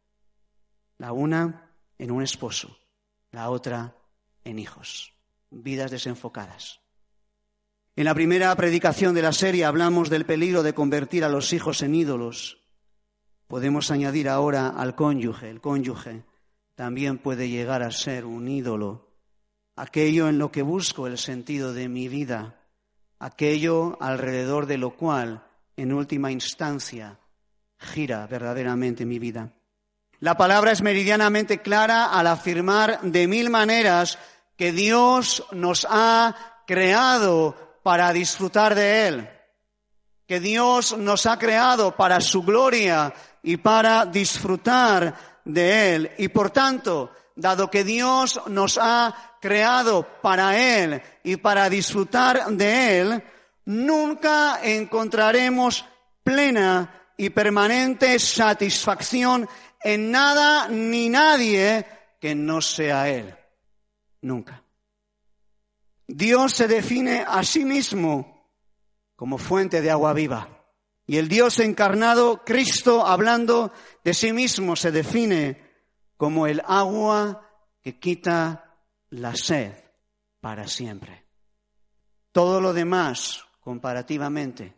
La 0.98 1.14
una 1.14 1.72
en 1.98 2.12
un 2.12 2.24
esposo, 2.24 2.78
la 3.32 3.50
otra 3.50 3.96
en 4.44 4.60
hijos. 4.60 5.14
Vidas 5.50 5.92
desenfocadas. 5.92 6.80
En 7.96 8.06
la 8.06 8.14
primera 8.14 8.56
predicación 8.56 9.14
de 9.14 9.22
la 9.22 9.34
serie 9.34 9.66
hablamos 9.66 10.10
del 10.10 10.26
peligro 10.26 10.64
de 10.64 10.74
convertir 10.74 11.24
a 11.24 11.30
los 11.30 11.52
hijos 11.54 11.82
en 11.82 11.94
ídolos. 11.94 12.60
Podemos 13.48 13.92
añadir 13.92 14.30
ahora 14.30 14.70
al 14.70 14.96
cónyuge. 14.96 15.50
El 15.50 15.60
cónyuge 15.60 16.24
también 16.76 17.18
puede 17.18 17.50
llegar 17.50 17.84
a 17.84 17.92
ser 17.92 18.26
un 18.26 18.48
ídolo. 18.48 19.11
Aquello 19.76 20.28
en 20.30 20.38
lo 20.38 20.52
que 20.52 20.62
busco 20.62 21.08
el 21.08 21.18
sentido 21.18 21.74
de 21.74 21.90
mi 21.90 22.08
vida. 22.08 22.56
Aquello 23.20 23.98
alrededor 24.02 24.66
de 24.66 24.78
lo 24.78 24.96
cual 24.96 25.44
en 25.82 25.94
última 25.94 26.32
instancia, 26.32 27.18
gira 27.78 28.28
verdaderamente 28.28 29.06
mi 29.06 29.20
vida. 29.20 29.52
La 30.20 30.38
palabra 30.38 30.72
es 30.72 30.82
meridianamente 30.82 31.62
clara 31.62 32.06
al 32.06 32.28
afirmar 32.28 33.02
de 33.02 33.28
mil 33.28 33.50
maneras 33.50 34.20
que 34.56 34.72
Dios 34.72 35.44
nos 35.52 35.88
ha 35.90 36.64
creado 36.68 37.80
para 37.82 38.14
disfrutar 38.14 38.76
de 38.76 39.08
Él, 39.08 39.30
que 40.28 40.40
Dios 40.40 40.96
nos 40.98 41.26
ha 41.26 41.40
creado 41.40 41.96
para 41.96 42.22
su 42.22 42.44
gloria 42.44 43.12
y 43.42 43.58
para 43.58 44.06
disfrutar 44.06 45.42
de 45.44 45.96
Él. 45.96 46.12
Y 46.20 46.28
por 46.28 46.52
tanto, 46.52 47.12
dado 47.36 47.72
que 47.72 47.84
Dios 47.84 48.40
nos 48.48 48.78
ha 48.80 49.31
creado 49.42 50.08
para 50.22 50.58
Él 50.58 51.02
y 51.24 51.36
para 51.38 51.70
disfrutar 51.70 52.46
de 52.52 53.00
Él, 53.00 53.24
nunca 53.66 54.60
encontraremos 54.64 55.84
plena 56.24 57.14
y 57.18 57.32
permanente 57.32 58.18
satisfacción 58.20 59.50
en 59.84 60.12
nada 60.12 60.68
ni 60.70 61.10
nadie 61.10 61.86
que 62.20 62.36
no 62.36 62.62
sea 62.62 63.10
Él. 63.10 63.36
Nunca. 64.22 64.64
Dios 66.08 66.54
se 66.54 66.68
define 66.68 67.26
a 67.28 67.44
sí 67.44 67.66
mismo 67.66 68.50
como 69.16 69.38
fuente 69.38 69.82
de 69.82 69.92
agua 69.92 70.14
viva. 70.14 70.48
Y 71.08 71.18
el 71.18 71.28
Dios 71.28 71.60
encarnado, 71.60 72.44
Cristo, 72.46 73.06
hablando 73.06 73.72
de 74.04 74.14
sí 74.14 74.34
mismo, 74.34 74.76
se 74.76 74.92
define 74.92 75.62
como 76.18 76.48
el 76.48 76.62
agua 76.66 77.50
que 77.82 78.00
quita 78.00 78.71
la 79.12 79.36
sed 79.36 79.74
para 80.42 80.68
siempre. 80.68 81.26
Todo 82.32 82.60
lo 82.60 82.74
demás 82.74 83.46
comparativamente, 83.62 84.76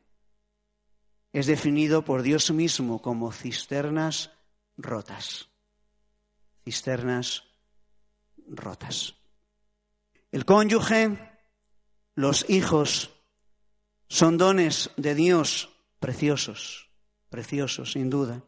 es 1.31 1.47
definido 1.47 2.05
por 2.05 2.21
Dios 2.21 2.51
mismo 2.51 3.01
como 3.01 3.31
cisternas 3.31 4.31
rotas. 4.77 5.49
Cisternas 6.63 7.43
rotas. 8.47 9.15
El 10.31 10.45
cónyuge, 10.45 11.17
los 12.13 12.47
hijos, 12.49 13.09
son 14.07 14.37
dones 14.37 14.91
de 14.95 15.15
Dios 15.15 15.69
preciosos, 15.99 16.89
preciosos 17.29 17.93
sin 17.93 18.09
duda, 18.09 18.43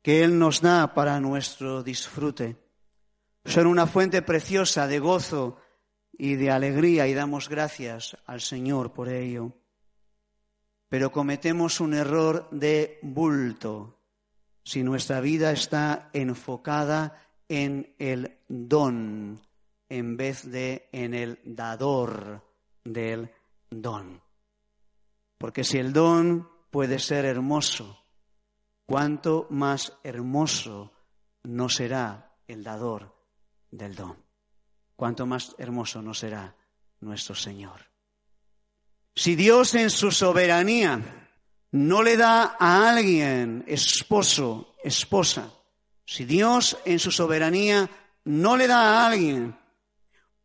que 0.00 0.24
Él 0.24 0.38
nos 0.38 0.62
da 0.62 0.94
para 0.94 1.20
nuestro 1.20 1.82
disfrute. 1.82 2.63
Son 3.44 3.66
una 3.66 3.86
fuente 3.86 4.22
preciosa 4.22 4.86
de 4.86 4.98
gozo 4.98 5.58
y 6.12 6.36
de 6.36 6.50
alegría 6.50 7.06
y 7.06 7.14
damos 7.14 7.48
gracias 7.48 8.16
al 8.26 8.40
Señor 8.40 8.92
por 8.92 9.08
ello 9.08 9.52
pero 10.94 11.10
cometemos 11.10 11.80
un 11.80 11.92
error 11.92 12.48
de 12.52 13.00
bulto 13.02 13.98
si 14.62 14.84
nuestra 14.84 15.20
vida 15.20 15.50
está 15.50 16.08
enfocada 16.12 17.20
en 17.48 17.96
el 17.98 18.38
don 18.46 19.40
en 19.88 20.16
vez 20.16 20.48
de 20.48 20.88
en 20.92 21.14
el 21.14 21.40
dador 21.44 22.44
del 22.84 23.28
don. 23.68 24.22
Porque 25.36 25.64
si 25.64 25.78
el 25.78 25.92
don 25.92 26.48
puede 26.70 27.00
ser 27.00 27.24
hermoso, 27.24 27.98
cuánto 28.86 29.48
más 29.50 29.98
hermoso 30.04 30.92
no 31.42 31.68
será 31.68 32.36
el 32.46 32.62
dador 32.62 33.16
del 33.76 33.94
don. 33.94 34.16
Cuánto 34.96 35.26
más 35.26 35.54
hermoso 35.58 36.00
no 36.00 36.14
será 36.14 36.54
nuestro 37.00 37.34
Señor. 37.34 37.80
Si 39.14 39.34
Dios 39.34 39.74
en 39.74 39.90
su 39.90 40.10
soberanía 40.10 41.30
no 41.72 42.02
le 42.02 42.16
da 42.16 42.56
a 42.58 42.88
alguien 42.88 43.64
esposo, 43.66 44.76
esposa, 44.82 45.52
si 46.06 46.24
Dios 46.24 46.78
en 46.84 46.98
su 46.98 47.10
soberanía 47.10 47.88
no 48.24 48.56
le 48.56 48.66
da 48.66 49.02
a 49.02 49.06
alguien, 49.06 49.58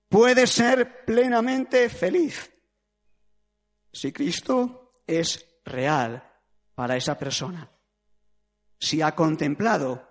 puede 0.08 0.48
ser 0.48 1.06
plenamente 1.06 1.90
feliz. 1.90 2.52
Si 3.92 4.12
Cristo 4.12 5.02
es 5.06 5.46
real 5.66 6.24
para 6.74 6.96
esa 6.96 7.18
persona, 7.18 7.70
si 8.80 9.02
ha 9.02 9.14
contemplado 9.14 10.08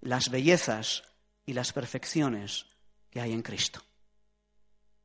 las 0.00 0.30
bellezas 0.30 1.02
y 1.46 1.52
las 1.52 1.72
perfecciones 1.72 2.66
que 3.10 3.20
hay 3.20 3.32
en 3.32 3.42
Cristo. 3.42 3.80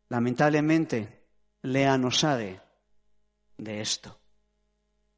Lamentablemente, 0.09 1.27
Lea 1.61 1.97
no 1.97 2.11
sabe 2.11 2.61
de 3.57 3.81
esto 3.81 4.19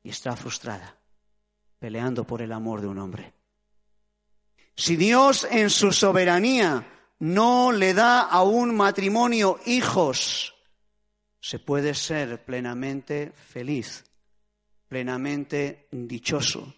y 0.04 0.10
está 0.10 0.36
frustrada, 0.36 0.98
peleando 1.80 2.26
por 2.26 2.42
el 2.42 2.52
amor 2.52 2.82
de 2.82 2.88
un 2.88 2.98
hombre. 2.98 3.34
Si 4.76 4.96
Dios 4.96 5.48
en 5.50 5.70
su 5.70 5.92
soberanía 5.92 6.88
no 7.20 7.72
le 7.72 7.94
da 7.94 8.22
a 8.22 8.42
un 8.42 8.76
matrimonio 8.76 9.60
hijos, 9.66 10.56
se 11.40 11.60
puede 11.60 11.94
ser 11.94 12.44
plenamente 12.44 13.32
feliz, 13.32 14.04
plenamente 14.88 15.88
dichoso, 15.92 16.74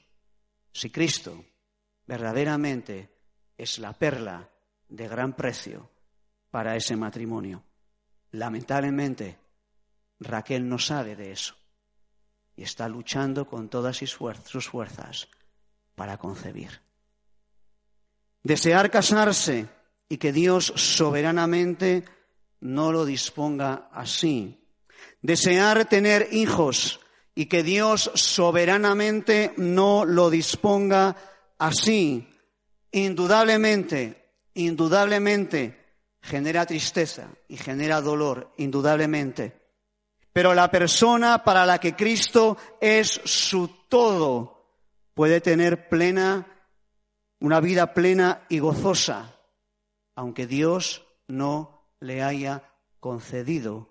si 0.72 0.90
Cristo 0.90 1.46
verdaderamente 2.06 3.13
es 3.64 3.80
la 3.80 3.94
perla 3.94 4.50
de 4.90 5.08
gran 5.08 5.34
precio 5.34 5.90
para 6.52 6.76
ese 6.76 6.96
matrimonio. 6.96 7.64
Lamentablemente, 8.32 9.40
Raquel 10.20 10.68
no 10.68 10.78
sabe 10.78 11.16
de 11.16 11.32
eso 11.32 11.56
y 12.56 12.64
está 12.64 12.88
luchando 12.88 13.48
con 13.48 13.70
todas 13.70 13.98
sus 13.98 14.16
fuerzas 14.68 15.28
para 15.96 16.18
concebir. 16.18 16.82
Desear 18.44 18.92
casarse 18.92 19.68
y 20.10 20.18
que 20.18 20.34
Dios 20.34 20.74
soberanamente 20.76 22.04
no 22.60 22.92
lo 22.92 23.06
disponga 23.06 23.90
así. 23.92 24.60
Desear 25.22 25.86
tener 25.86 26.28
hijos 26.32 27.00
y 27.36 27.46
que 27.46 27.64
Dios 27.64 28.12
soberanamente 28.14 29.54
no 29.58 30.06
lo 30.06 30.30
disponga 30.30 31.16
así. 31.58 32.33
Indudablemente, 32.94 34.32
indudablemente 34.54 35.84
genera 36.22 36.66
tristeza 36.66 37.28
y 37.48 37.58
genera 37.58 38.02
dolor, 38.02 38.54
indudablemente. 38.58 39.62
Pero 40.32 40.54
la 40.54 40.72
persona 40.72 41.44
para 41.44 41.66
la 41.66 41.80
que 41.80 41.96
Cristo 41.96 42.58
es 42.80 43.22
su 43.26 43.68
todo 43.90 44.80
puede 45.14 45.42
tener 45.42 45.90
plena, 45.90 46.48
una 47.40 47.60
vida 47.60 47.94
plena 47.94 48.46
y 48.50 48.60
gozosa, 48.60 49.36
aunque 50.16 50.48
Dios 50.48 51.06
no 51.28 51.94
le 52.00 52.24
haya 52.24 52.72
concedido 53.00 53.90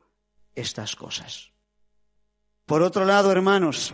estas 0.54 0.96
cosas. 0.96 1.50
Por 2.66 2.82
otro 2.82 3.04
lado, 3.04 3.30
hermanos, 3.30 3.92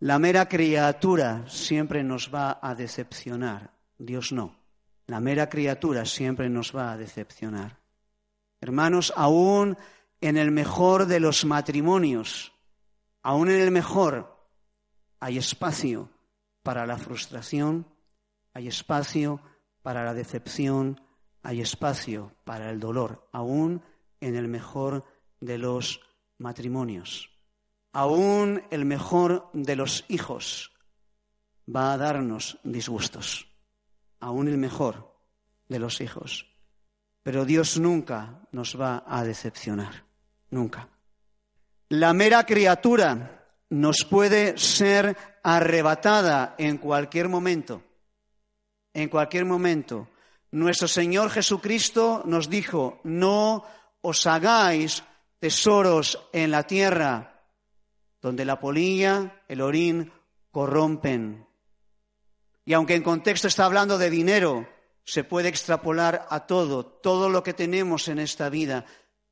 la 0.00 0.18
mera 0.18 0.48
criatura 0.48 1.44
siempre 1.48 2.02
nos 2.02 2.32
va 2.32 2.58
a 2.62 2.74
decepcionar, 2.74 3.77
Dios 3.98 4.32
no. 4.32 4.56
La 5.06 5.20
mera 5.20 5.48
criatura 5.48 6.04
siempre 6.04 6.48
nos 6.48 6.74
va 6.74 6.92
a 6.92 6.96
decepcionar. 6.96 7.80
Hermanos, 8.60 9.12
aún 9.16 9.76
en 10.20 10.36
el 10.36 10.50
mejor 10.50 11.06
de 11.06 11.20
los 11.20 11.44
matrimonios, 11.44 12.52
aún 13.22 13.50
en 13.50 13.60
el 13.60 13.70
mejor, 13.70 14.36
hay 15.20 15.38
espacio 15.38 16.10
para 16.62 16.86
la 16.86 16.98
frustración, 16.98 17.86
hay 18.52 18.68
espacio 18.68 19.40
para 19.82 20.04
la 20.04 20.14
decepción, 20.14 21.00
hay 21.42 21.60
espacio 21.60 22.34
para 22.44 22.70
el 22.70 22.80
dolor, 22.80 23.28
aún 23.32 23.82
en 24.20 24.36
el 24.36 24.48
mejor 24.48 25.04
de 25.40 25.58
los 25.58 26.00
matrimonios. 26.38 27.30
Aún 27.92 28.62
el 28.70 28.84
mejor 28.84 29.48
de 29.52 29.76
los 29.76 30.04
hijos 30.08 30.72
va 31.74 31.92
a 31.92 31.96
darnos 31.96 32.58
disgustos, 32.64 33.48
aún 34.20 34.48
el 34.48 34.58
mejor 34.58 35.14
de 35.68 35.78
los 35.78 36.00
hijos. 36.00 36.46
Pero 37.22 37.44
Dios 37.44 37.78
nunca 37.78 38.40
nos 38.52 38.80
va 38.80 39.04
a 39.06 39.24
decepcionar. 39.24 40.04
Nunca. 40.50 40.88
La 41.90 42.12
mera 42.12 42.44
criatura 42.44 43.46
nos 43.70 44.04
puede 44.04 44.56
ser 44.56 45.16
arrebatada 45.42 46.54
en 46.58 46.78
cualquier 46.78 47.28
momento. 47.28 47.82
En 48.94 49.08
cualquier 49.08 49.44
momento. 49.44 50.08
Nuestro 50.50 50.88
Señor 50.88 51.30
Jesucristo 51.30 52.22
nos 52.24 52.48
dijo, 52.48 53.00
no 53.04 53.64
os 54.00 54.26
hagáis 54.26 55.02
tesoros 55.38 56.28
en 56.32 56.50
la 56.50 56.62
tierra, 56.62 57.42
donde 58.20 58.44
la 58.44 58.58
polilla, 58.58 59.42
el 59.48 59.60
orín 59.60 60.12
corrompen. 60.50 61.47
Y 62.68 62.74
aunque 62.74 62.94
en 62.94 63.02
contexto 63.02 63.48
está 63.48 63.64
hablando 63.64 63.96
de 63.96 64.10
dinero, 64.10 64.68
se 65.02 65.24
puede 65.24 65.48
extrapolar 65.48 66.26
a 66.28 66.40
todo, 66.40 66.84
todo 66.84 67.30
lo 67.30 67.42
que 67.42 67.54
tenemos 67.54 68.08
en 68.08 68.18
esta 68.18 68.50
vida 68.50 68.84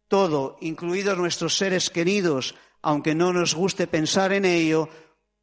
todo, 0.08 0.56
incluidos 0.62 1.18
nuestros 1.18 1.54
seres 1.54 1.90
queridos, 1.90 2.54
aunque 2.80 3.14
no 3.14 3.34
nos 3.34 3.54
guste 3.54 3.86
pensar 3.86 4.32
en 4.32 4.46
ello, 4.46 4.88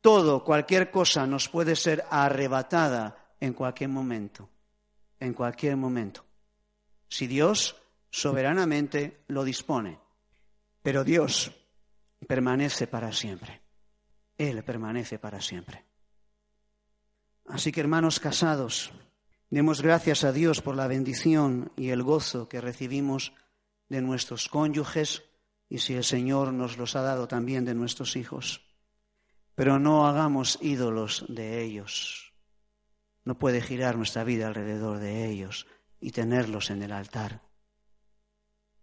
todo, 0.02 0.44
cualquier 0.44 0.90
cosa 0.90 1.28
nos 1.28 1.48
puede 1.50 1.76
ser 1.76 2.04
arrebatada 2.10 3.36
en 3.40 3.54
cualquier 3.54 3.92
momento, 3.92 4.50
en 5.20 5.36
cualquier 5.36 5.78
momento. 5.78 6.26
Si 7.08 7.28
Dios 7.28 7.76
soberanamente 8.10 9.24
lo 9.28 9.44
dispone. 9.44 10.00
Pero 10.82 11.04
Dios 11.04 11.52
permanece 12.28 12.88
para 12.88 13.12
siempre. 13.12 13.62
Él 14.36 14.64
permanece 14.64 15.20
para 15.20 15.40
siempre. 15.40 15.93
Así 17.46 17.72
que 17.72 17.82
hermanos 17.82 18.20
casados, 18.20 18.92
demos 19.50 19.82
gracias 19.82 20.24
a 20.24 20.32
Dios 20.32 20.62
por 20.62 20.76
la 20.76 20.88
bendición 20.88 21.72
y 21.76 21.90
el 21.90 22.04
gozo 22.04 22.48
que 22.48 22.62
recibimos 22.62 23.34
de 23.90 24.02
nuestros 24.02 24.48
cónyuges 24.48 25.24
y 25.70 25.80
si 25.80 25.94
el 25.96 26.04
Señor 26.04 26.54
nos 26.54 26.78
los 26.78 26.96
ha 26.96 27.02
dado 27.02 27.28
también 27.28 27.66
de 27.66 27.76
nuestros 27.76 28.16
hijos. 28.16 28.62
Pero 29.56 29.78
no 29.78 30.08
hagamos 30.08 30.58
ídolos 30.62 31.26
de 31.30 31.62
ellos. 31.62 32.34
No 33.26 33.38
puede 33.38 33.62
girar 33.62 33.98
nuestra 33.98 34.24
vida 34.24 34.48
alrededor 34.48 35.00
de 35.00 35.30
ellos 35.30 35.68
y 36.00 36.12
tenerlos 36.12 36.70
en 36.70 36.82
el 36.82 36.92
altar. 36.92 37.42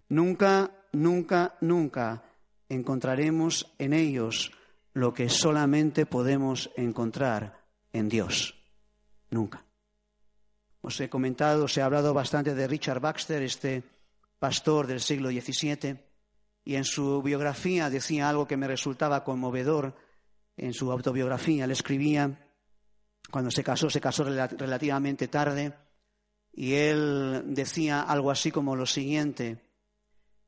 Nunca, 0.09 0.71
nunca, 0.93 1.57
nunca 1.61 2.25
encontraremos 2.69 3.73
en 3.79 3.93
ellos 3.93 4.53
lo 4.93 5.15
que 5.15 5.29
solamente 5.29 6.07
podemos 6.07 6.71
encontrar 6.77 7.60
en 7.93 8.09
Dios. 8.09 8.55
Nunca. 9.31 9.65
Os 10.83 11.01
he 11.01 11.09
comentado, 11.09 11.65
os 11.65 11.77
he 11.77 11.83
hablado 11.83 12.15
bastante 12.15 12.55
de 12.55 12.67
Richard 12.67 13.01
Baxter, 13.01 13.43
este 13.43 13.85
pastor 14.39 14.87
del 14.87 15.01
siglo 15.01 15.29
XVII, 15.29 15.99
y 16.65 16.75
en 16.77 16.85
su 16.85 17.23
biografía 17.23 17.91
decía 17.91 18.29
algo 18.29 18.47
que 18.47 18.57
me 18.57 18.69
resultaba 18.69 19.25
conmovedor. 19.25 19.95
En 20.57 20.73
su 20.73 20.91
autobiografía 20.91 21.67
le 21.67 21.75
escribía, 21.75 22.49
cuando 23.31 23.51
se 23.51 23.63
casó, 23.63 23.91
se 23.91 24.01
casó 24.01 24.25
relativamente 24.25 25.29
tarde, 25.29 25.75
y 26.53 26.75
él 26.75 27.43
decía 27.47 28.03
algo 28.03 28.31
así 28.31 28.51
como 28.51 28.75
lo 28.75 28.87
siguiente, 28.87 29.63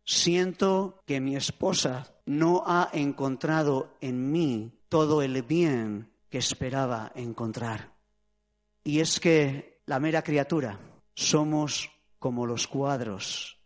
siento 0.04 1.02
que 1.06 1.20
mi 1.20 1.36
esposa 1.36 2.14
no 2.26 2.64
ha 2.66 2.90
encontrado 2.92 3.96
en 4.00 4.32
mí 4.32 4.82
todo 4.88 5.22
el 5.22 5.42
bien 5.42 6.11
que 6.32 6.38
esperaba 6.38 7.12
encontrar. 7.14 7.92
Y 8.82 9.00
es 9.00 9.20
que 9.20 9.82
la 9.84 10.00
mera 10.00 10.22
criatura 10.22 10.80
somos 11.14 11.90
como 12.18 12.46
los 12.46 12.66
cuadros 12.66 13.60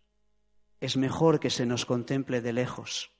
es 0.80 0.96
mejor 0.96 1.38
que 1.38 1.48
se 1.48 1.64
nos 1.64 1.86
contemple 1.86 2.40
de 2.40 2.52
lejos, 2.52 3.12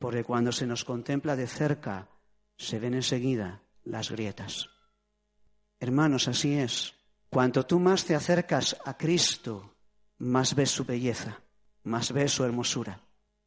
porque 0.00 0.24
cuando 0.24 0.50
se 0.50 0.66
nos 0.66 0.84
contempla 0.84 1.36
de 1.36 1.46
cerca 1.46 2.10
se 2.56 2.80
ven 2.80 2.94
enseguida 2.94 3.62
las 3.84 4.10
grietas. 4.10 4.68
Hermanos, 5.78 6.26
así 6.26 6.58
es. 6.58 6.94
Cuanto 7.30 7.66
tú 7.66 7.78
más 7.78 8.04
te 8.04 8.16
acercas 8.16 8.76
a 8.84 8.96
Cristo, 8.96 9.76
más 10.18 10.56
ves 10.56 10.72
su 10.72 10.84
belleza, 10.84 11.40
más 11.84 12.10
ves 12.10 12.32
su 12.32 12.42
hermosura, 12.42 13.00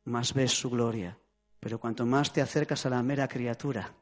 más 0.06 0.34
ves 0.34 0.54
su 0.54 0.70
gloria. 0.70 1.20
Pero 1.60 1.78
cuanto 1.78 2.06
más 2.06 2.32
te 2.32 2.42
acercas 2.42 2.86
a 2.86 2.90
la 2.90 3.04
mera 3.04 3.28
criatura, 3.28 3.94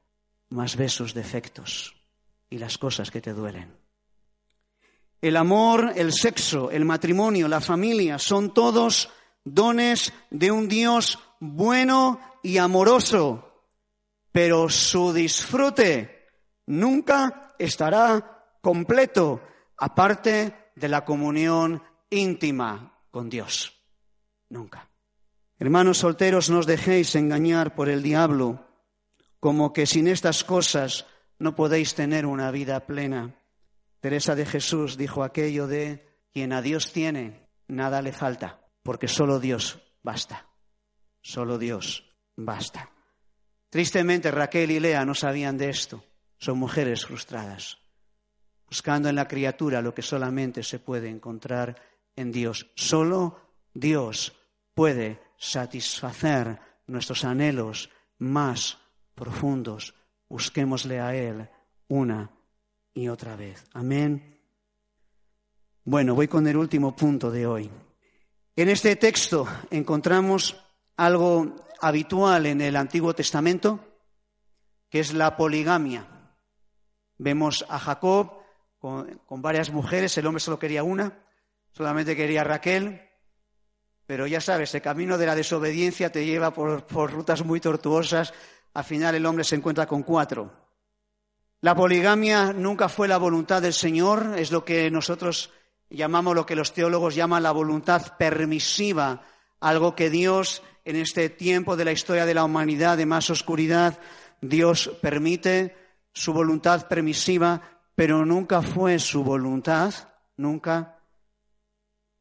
más 0.49 0.75
ves 0.75 0.93
sus 0.93 1.13
defectos 1.13 1.95
y 2.49 2.57
las 2.57 2.77
cosas 2.77 3.11
que 3.11 3.21
te 3.21 3.33
duelen. 3.33 3.77
El 5.21 5.35
amor, 5.35 5.93
el 5.95 6.13
sexo, 6.13 6.71
el 6.71 6.85
matrimonio, 6.85 7.47
la 7.47 7.61
familia 7.61 8.17
son 8.17 8.53
todos 8.53 9.09
dones 9.43 10.13
de 10.29 10.51
un 10.51 10.67
Dios 10.67 11.19
bueno 11.39 12.19
y 12.41 12.57
amoroso, 12.57 13.65
pero 14.31 14.69
su 14.69 15.11
disfrute 15.11 16.27
nunca 16.67 17.55
estará 17.59 18.57
completo 18.61 19.41
aparte 19.77 20.71
de 20.75 20.87
la 20.87 21.03
comunión 21.03 21.83
íntima 22.09 22.99
con 23.11 23.29
Dios. 23.29 23.73
Nunca. 24.49 24.89
Hermanos 25.57 25.97
solteros, 25.97 26.49
no 26.49 26.59
os 26.59 26.65
dejéis 26.65 27.15
engañar 27.15 27.75
por 27.75 27.89
el 27.89 28.01
diablo 28.01 28.68
como 29.39 29.73
que 29.73 29.85
sin 29.85 30.07
estas 30.07 30.43
cosas 30.43 31.05
no 31.37 31.55
podéis 31.55 31.95
tener 31.95 32.25
una 32.25 32.51
vida 32.51 32.85
plena. 32.85 33.35
Teresa 34.01 34.35
de 34.35 34.45
Jesús 34.45 34.97
dijo 34.97 35.23
aquello 35.23 35.67
de 35.67 36.07
quien 36.31 36.53
a 36.53 36.61
Dios 36.61 36.91
tiene, 36.91 37.47
nada 37.67 38.01
le 38.01 38.11
falta, 38.11 38.67
porque 38.83 39.07
solo 39.07 39.39
Dios 39.39 39.79
basta. 40.03 40.47
Solo 41.21 41.57
Dios 41.57 42.05
basta. 42.35 42.91
Tristemente 43.69 44.31
Raquel 44.31 44.71
y 44.71 44.79
Lea 44.79 45.05
no 45.05 45.13
sabían 45.13 45.57
de 45.57 45.69
esto. 45.69 46.03
Son 46.37 46.57
mujeres 46.57 47.05
frustradas, 47.05 47.77
buscando 48.67 49.09
en 49.09 49.15
la 49.15 49.27
criatura 49.27 49.81
lo 49.81 49.93
que 49.93 50.01
solamente 50.01 50.63
se 50.63 50.79
puede 50.79 51.09
encontrar 51.09 51.75
en 52.15 52.31
Dios. 52.31 52.71
Solo 52.75 53.39
Dios 53.73 54.33
puede 54.73 55.21
satisfacer 55.37 56.59
nuestros 56.87 57.25
anhelos 57.25 57.89
más 58.17 58.77
profundos. 59.19 59.93
Busquémosle 60.29 60.99
a 61.01 61.13
Él 61.13 61.49
una 61.89 62.31
y 62.93 63.09
otra 63.09 63.35
vez. 63.35 63.65
Amén. 63.73 64.39
Bueno, 65.83 66.15
voy 66.15 66.27
con 66.27 66.47
el 66.47 66.55
último 66.55 66.95
punto 66.95 67.29
de 67.29 67.45
hoy. 67.45 67.69
En 68.55 68.69
este 68.69 68.95
texto 68.95 69.47
encontramos 69.71 70.63
algo 70.97 71.55
habitual 71.81 72.45
en 72.45 72.61
el 72.61 72.75
Antiguo 72.75 73.13
Testamento, 73.13 73.79
que 74.89 74.99
es 74.99 75.13
la 75.13 75.35
poligamia. 75.35 76.07
Vemos 77.17 77.65
a 77.69 77.79
Jacob 77.79 78.33
con, 78.77 79.19
varias 79.41 79.71
mujeres, 79.71 80.17
el 80.17 80.27
hombre 80.27 80.39
solo 80.39 80.59
quería 80.59 80.83
una, 80.83 81.25
solamente 81.71 82.15
quería 82.15 82.41
a 82.41 82.45
Raquel, 82.45 83.01
pero 84.05 84.27
ya 84.27 84.41
sabes, 84.41 84.73
el 84.75 84.81
camino 84.81 85.17
de 85.17 85.25
la 85.25 85.35
desobediencia 85.35 86.11
te 86.11 86.25
lleva 86.25 86.53
por, 86.53 86.85
por 86.85 87.11
rutas 87.11 87.43
muy 87.43 87.59
tortuosas, 87.59 88.33
al 88.73 88.83
final 88.83 89.15
el 89.15 89.25
hombre 89.25 89.43
se 89.43 89.55
encuentra 89.55 89.85
con 89.85 90.03
cuatro. 90.03 90.51
La 91.61 91.75
poligamia 91.75 92.53
nunca 92.53 92.87
fue 92.87 93.07
la 93.07 93.17
voluntad 93.17 93.61
del 93.61 93.73
Señor, 93.73 94.35
es 94.37 94.51
lo 94.51 94.63
que 94.63 94.89
nosotros 94.89 95.51
llamamos, 95.89 96.35
lo 96.35 96.45
que 96.45 96.55
los 96.55 96.73
teólogos 96.73 97.15
llaman 97.15 97.43
la 97.43 97.51
voluntad 97.51 98.17
permisiva, 98.17 99.23
algo 99.59 99.95
que 99.95 100.09
Dios 100.09 100.63
en 100.85 100.95
este 100.95 101.29
tiempo 101.29 101.75
de 101.75 101.85
la 101.85 101.91
historia 101.91 102.25
de 102.25 102.33
la 102.33 102.45
humanidad 102.45 102.97
de 102.97 103.05
más 103.05 103.29
oscuridad, 103.29 103.99
Dios 104.41 104.89
permite 105.01 105.75
su 106.13 106.31
voluntad 106.33 106.87
permisiva, 106.87 107.61
pero 107.93 108.25
nunca 108.25 108.61
fue 108.61 108.97
su 108.97 109.23
voluntad, 109.23 109.93
nunca. 110.37 110.99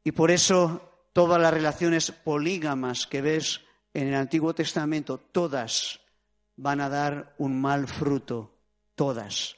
Y 0.03 0.11
por 0.11 0.31
eso 0.31 0.81
todas 1.13 1.41
las 1.41 1.53
relaciones 1.53 2.11
polígamas 2.11 3.07
que 3.07 3.21
ves 3.21 3.61
en 3.93 4.09
el 4.09 4.15
Antiguo 4.15 4.53
Testamento, 4.53 5.17
todas 5.17 6.01
van 6.61 6.81
a 6.81 6.89
dar 6.89 7.35
un 7.37 7.59
mal 7.59 7.87
fruto, 7.87 8.53
todas. 8.95 9.55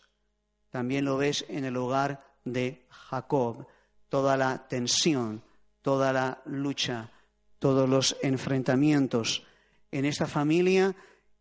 También 0.70 1.06
lo 1.06 1.18
ves 1.18 1.44
en 1.50 1.66
el 1.66 1.76
hogar 1.76 2.24
de 2.46 2.86
Jacob, 2.90 3.66
toda 4.08 4.38
la 4.38 4.68
tensión, 4.68 5.42
toda 5.82 6.14
la 6.14 6.42
lucha, 6.46 7.10
todos 7.58 7.90
los 7.90 8.16
enfrentamientos 8.22 9.44
en 9.92 10.06
esta 10.06 10.28
familia 10.28 10.96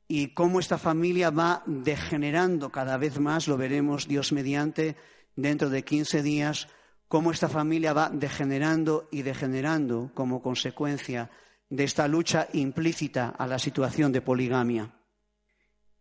y 0.08 0.28
cómo 0.28 0.60
esta 0.60 0.78
familia 0.78 1.28
va 1.30 1.62
degenerando 1.66 2.70
cada 2.70 2.96
vez 2.96 3.20
más, 3.20 3.46
lo 3.46 3.58
veremos 3.58 4.08
Dios 4.08 4.32
mediante 4.32 4.96
dentro 5.36 5.68
de 5.68 5.84
15 5.84 6.22
días, 6.22 6.68
cómo 7.06 7.32
esta 7.32 7.50
familia 7.50 7.92
va 7.92 8.08
degenerando 8.08 9.08
y 9.12 9.22
degenerando 9.22 10.10
como 10.14 10.40
consecuencia 10.40 11.30
de 11.68 11.84
esta 11.84 12.08
lucha 12.08 12.48
implícita 12.54 13.28
a 13.28 13.46
la 13.46 13.58
situación 13.58 14.10
de 14.10 14.22
poligamia. 14.22 14.90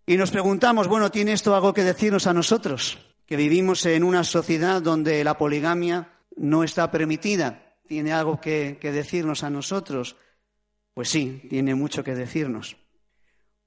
Y 0.10 0.18
nos 0.18 0.32
preguntamos, 0.32 0.88
bueno, 0.88 1.12
¿tiene 1.12 1.34
esto 1.34 1.54
algo 1.54 1.72
que 1.72 1.84
decirnos 1.84 2.26
a 2.26 2.34
nosotros? 2.34 2.98
Que 3.28 3.36
vivimos 3.36 3.86
en 3.86 4.04
una 4.04 4.24
sociedad 4.24 4.82
donde 4.82 5.24
la 5.24 5.38
poligamia 5.38 6.10
no 6.36 6.64
está 6.64 6.90
permitida 6.90 7.78
tiene 7.88 8.12
algo 8.12 8.42
que, 8.42 8.80
decirnos 8.82 9.44
a 9.44 9.52
nosotros? 9.52 10.16
Pues 10.96 11.10
sí, 11.12 11.46
tiene 11.48 11.76
mucho 11.76 12.04
que 12.04 12.16
decirnos. 12.16 12.76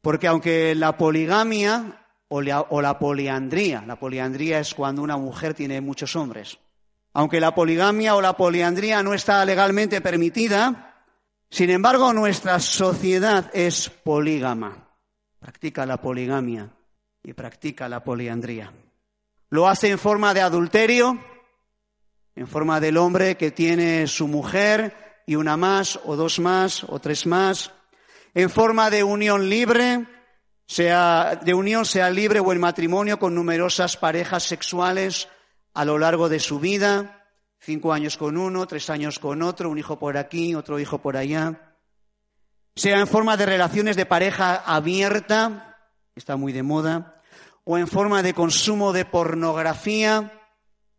Porque 0.01 0.27
aunque 0.27 0.75
la 0.75 0.97
poligamia 0.99 2.09
o 2.27 2.43
la, 2.43 2.63
o 2.63 2.83
la, 2.83 2.99
poliandría, 2.99 3.85
la 3.87 4.01
poliandría 4.01 4.59
es 4.59 4.75
cuando 4.75 5.01
una 5.01 5.17
mujer 5.17 5.55
tiene 5.55 5.81
muchos 5.81 6.17
hombres, 6.17 6.59
aunque 7.13 7.39
la 7.39 7.55
poligamia 7.55 8.17
o 8.17 8.21
la 8.21 8.37
poliandría 8.37 9.01
no 9.05 9.15
está 9.15 9.45
legalmente 9.45 10.01
permitida, 10.01 11.05
sin 11.51 11.71
embargo 11.71 12.13
nuestra 12.13 12.59
sociedad 12.59 13.49
es 13.55 13.91
polígama, 13.91 14.89
practica 15.43 15.85
la 15.85 16.01
poligamia 16.01 16.71
y 17.21 17.33
practica 17.33 17.89
la 17.89 18.05
poliandría. 18.05 18.73
Lo 19.51 19.69
hace 19.69 19.91
en 19.91 19.99
forma 19.99 20.33
de 20.35 20.41
adulterio, 20.41 21.19
en 22.37 22.47
forma 22.47 22.79
del 22.79 22.97
hombre 22.97 23.37
que 23.37 23.51
tiene 23.51 24.07
su 24.07 24.29
mujer 24.29 25.25
y 25.27 25.35
una 25.35 25.57
más, 25.57 25.99
o 26.05 26.15
dos 26.15 26.39
más, 26.39 26.85
o 26.85 27.01
tres 27.01 27.27
más, 27.27 27.73
en 28.35 28.51
forma 28.51 28.89
de 28.89 29.03
unión 29.03 29.51
libre, 29.51 30.07
sea 30.67 31.35
de 31.35 31.55
unión 31.55 31.85
sea 31.87 32.09
libre 32.09 32.39
o 32.39 32.53
en 32.53 32.61
matrimonio 32.61 33.19
con 33.19 33.35
numerosas 33.35 33.97
parejas 33.97 34.45
sexuales 34.45 35.29
a 35.75 35.85
lo 35.85 35.99
largo 35.99 36.29
de 36.29 36.39
su 36.39 36.61
vida, 36.61 37.27
cinco 37.59 37.93
años 37.93 38.17
con 38.17 38.37
uno, 38.37 38.69
tres 38.69 38.89
años 38.91 39.19
con 39.19 39.43
otro, 39.43 39.71
un 39.71 39.79
hijo 39.79 39.99
por 39.99 40.17
aquí, 40.17 40.55
otro 40.55 40.79
hijo 40.79 40.99
por 40.99 41.17
allá, 41.17 41.72
sea 42.75 42.99
en 42.99 43.07
forma 43.07 43.37
de 43.37 43.47
relaciones 43.47 43.97
de 43.97 44.07
pareja 44.07 44.57
abierta, 44.57 45.79
está 46.15 46.37
muy 46.37 46.53
de 46.53 46.63
moda, 46.63 47.21
o 47.65 47.79
en 47.79 47.87
forma 47.87 48.23
de 48.23 48.35
consumo 48.35 48.93
de 48.93 49.05
pornografía, 49.05 50.41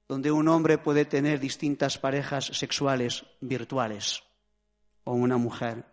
donde 0.08 0.32
un 0.32 0.48
hombre 0.48 0.78
puede 0.78 1.06
tener 1.06 1.40
distintas 1.40 1.98
parejas 1.98 2.46
sexuales 2.46 3.26
virtuales 3.42 4.24
o 5.04 5.14
una 5.14 5.38
mujer. 5.38 5.86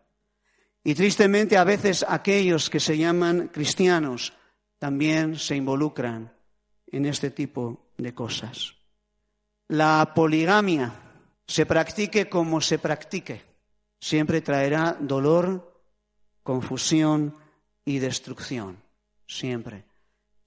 Y 0.85 0.95
tristemente 0.95 1.57
a 1.57 1.65
veces 1.65 2.05
aquellos 2.09 2.71
que 2.71 2.81
se 2.81 2.97
llaman 2.97 3.49
cristianos 3.49 4.33
también 4.79 5.39
se 5.39 5.57
involucran 5.57 6.33
en 6.87 7.07
este 7.07 7.31
tipo 7.31 7.93
de 7.99 8.15
cosas. 8.15 8.75
La 9.69 10.13
poligamia, 10.15 10.93
se 11.47 11.67
practique 11.67 12.29
como 12.29 12.61
se 12.61 12.79
practique, 12.79 13.43
siempre 14.01 14.41
traerá 14.41 14.97
dolor, 14.99 15.70
confusión 16.43 17.37
y 17.85 17.99
destrucción, 17.99 18.83
siempre. 19.27 19.85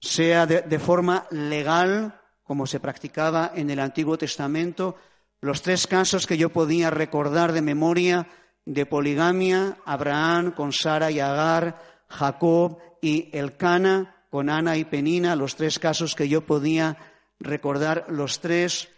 Sea 0.00 0.46
de, 0.46 0.78
forma 0.78 1.26
legal 1.30 2.20
como 2.42 2.66
se 2.66 2.80
practicaba 2.80 3.52
en 3.54 3.70
el 3.70 3.80
Antiguo 3.80 4.18
Testamento, 4.18 4.96
los 5.40 5.62
tres 5.62 5.86
casos 5.86 6.26
que 6.26 6.36
yo 6.36 6.50
podía 6.50 6.90
recordar 6.90 7.52
de 7.52 7.62
memoria 7.62 8.28
de 8.66 8.86
poligamia, 8.86 9.78
Abraham 9.84 10.52
con 10.52 10.72
Sara 10.72 11.10
y 11.10 11.20
Agar, 11.20 11.82
Jacob 12.08 12.78
y 13.00 13.30
Elcana 13.36 14.26
con 14.30 14.50
Ana 14.50 14.76
y 14.76 14.84
Penina, 14.84 15.36
los 15.36 15.54
tres 15.54 15.78
casos 15.78 16.14
que 16.14 16.28
yo 16.28 16.44
podía 16.44 16.96
recordar, 17.38 18.06
los 18.08 18.40
tres 18.40 18.88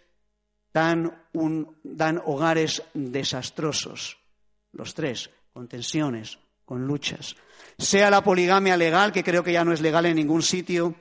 dan, 0.73 1.13
dan 1.83 2.21
hogares 2.25 2.83
desastrosos, 2.93 4.17
los 4.71 4.93
tres, 4.93 5.29
con 5.53 5.67
tensiones, 5.67 6.39
con 6.67 6.85
luchas. 6.85 7.37
Sea 7.77 8.11
la 8.11 8.21
poligamia 8.21 8.75
legal, 8.75 9.13
que 9.13 9.23
creo 9.23 9.41
que 9.41 9.53
ya 9.53 9.63
no 9.63 9.71
es 9.71 9.79
legal 9.79 10.05
en 10.05 10.17
ningún 10.17 10.41
sitio, 10.41 10.95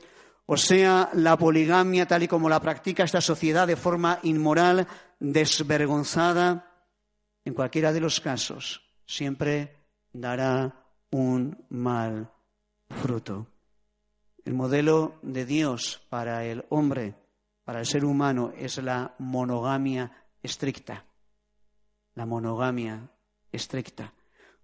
o 0.47 0.57
sea, 0.57 1.11
la 1.15 1.37
poligamia 1.37 2.07
tal 2.07 2.23
y 2.23 2.29
como 2.29 2.49
la 2.49 2.61
practica 2.61 3.03
esta 3.03 3.21
sociedad 3.21 3.67
de 3.67 3.75
forma 3.75 4.21
inmoral, 4.23 4.87
desvergonzada, 5.19 6.73
en 7.45 7.53
cualquiera 7.53 7.93
de 7.93 8.01
los 8.01 8.21
casos, 8.21 8.83
siempre 9.07 9.75
dará 10.13 10.87
un 11.11 11.65
mal 11.69 12.31
fruto. 13.03 13.49
El 14.45 14.55
modelo 14.55 15.17
de 15.23 15.45
Dios 15.47 16.01
para 16.09 16.45
el 16.45 16.65
hombre 16.69 17.17
para 17.65 17.81
el 17.81 17.87
ser 17.87 18.05
humano 18.05 18.53
es 18.57 18.79
la 18.79 19.17
monogamia 19.19 20.13
estricta. 20.41 21.05
La 22.15 22.25
monogamia 22.25 23.11
estricta. 23.51 24.13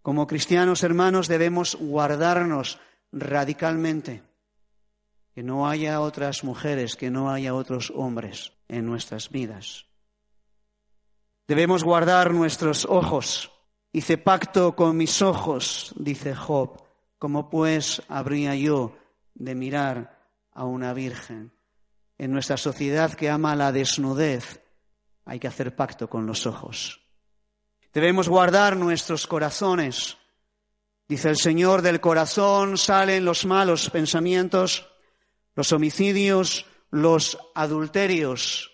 Como 0.03 0.27
cristianos 0.27 0.83
hermanos 0.83 1.29
debemos 1.29 1.77
guardarnos 1.77 2.81
radicalmente 3.13 4.23
que 5.35 5.43
no 5.43 5.69
haya 5.69 6.01
otras 6.01 6.45
mujeres, 6.45 6.97
que 6.97 7.11
no 7.11 7.31
haya 7.31 7.55
otros 7.55 7.93
hombres 7.95 8.53
en 8.69 8.85
nuestras 8.85 9.31
vidas. 9.31 9.87
Debemos 11.47 11.85
guardar 11.85 12.33
nuestros 12.33 12.85
ojos. 12.85 13.51
Hice 13.93 14.19
pacto 14.19 14.75
con 14.75 14.97
mis 14.97 15.23
ojos, 15.23 15.95
dice 15.97 16.35
Job. 16.35 16.83
¿Cómo 17.19 17.49
pues 17.49 18.03
habría 18.09 18.55
yo 18.57 18.97
de 19.35 19.55
mirar 19.55 20.19
a 20.53 20.65
una 20.65 20.93
virgen? 20.93 21.53
En 22.19 22.33
nuestra 22.33 22.57
sociedad 22.57 23.15
que 23.15 23.31
ama 23.31 23.55
la 23.55 23.71
desnudez, 23.71 24.63
hay 25.25 25.39
que 25.39 25.49
hacer 25.49 25.77
pacto 25.77 26.11
con 26.11 26.27
los 26.27 26.47
ojos. 26.47 27.02
Debemos 27.93 28.29
guardar 28.29 28.77
nuestros 28.77 29.27
corazones. 29.27 30.17
Dice 31.09 31.29
el 31.29 31.37
Señor, 31.37 31.83
del 31.83 32.01
corazón 32.01 32.79
salen 32.79 33.25
los 33.25 33.45
malos 33.45 33.91
pensamientos, 33.91 34.89
los 35.55 35.73
homicidios, 35.73 36.65
los 36.91 37.39
adulterios, 37.55 38.73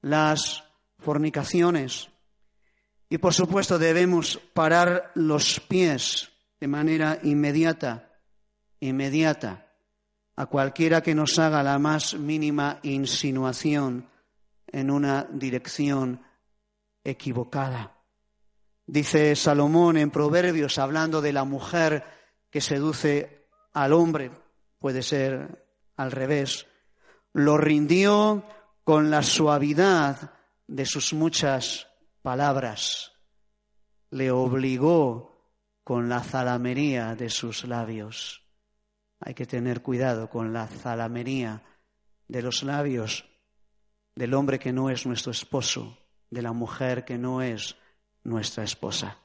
las 0.00 0.64
fornicaciones. 0.98 2.08
Y 3.08 3.18
por 3.18 3.34
supuesto 3.34 3.78
debemos 3.78 4.40
parar 4.52 5.12
los 5.14 5.60
pies 5.60 6.32
de 6.58 6.66
manera 6.66 7.20
inmediata, 7.22 8.18
inmediata, 8.80 9.72
a 10.34 10.46
cualquiera 10.46 11.02
que 11.02 11.14
nos 11.14 11.38
haga 11.38 11.62
la 11.62 11.78
más 11.78 12.14
mínima 12.14 12.80
insinuación 12.82 14.08
en 14.66 14.90
una 14.90 15.24
dirección 15.30 16.20
equivocada. 17.04 17.95
Dice 18.86 19.34
Salomón 19.34 19.96
en 19.96 20.10
Proverbios, 20.10 20.78
hablando 20.78 21.20
de 21.20 21.32
la 21.32 21.44
mujer 21.44 22.04
que 22.50 22.60
seduce 22.60 23.48
al 23.72 23.92
hombre, 23.92 24.30
puede 24.78 25.02
ser 25.02 25.66
al 25.96 26.12
revés, 26.12 26.66
lo 27.32 27.58
rindió 27.58 28.44
con 28.84 29.10
la 29.10 29.22
suavidad 29.24 30.30
de 30.68 30.86
sus 30.86 31.12
muchas 31.12 31.88
palabras, 32.22 33.12
le 34.10 34.30
obligó 34.30 35.36
con 35.82 36.08
la 36.08 36.20
zalamería 36.22 37.16
de 37.16 37.28
sus 37.28 37.64
labios. 37.64 38.44
Hay 39.18 39.34
que 39.34 39.46
tener 39.46 39.82
cuidado 39.82 40.30
con 40.30 40.52
la 40.52 40.68
zalamería 40.68 41.64
de 42.28 42.42
los 42.42 42.62
labios 42.62 43.24
del 44.14 44.34
hombre 44.34 44.58
que 44.58 44.72
no 44.72 44.90
es 44.90 45.06
nuestro 45.06 45.32
esposo, 45.32 45.98
de 46.30 46.42
la 46.42 46.52
mujer 46.52 47.04
que 47.04 47.18
no 47.18 47.42
es 47.42 47.76
nuestra 48.26 48.64
esposa. 48.64 49.18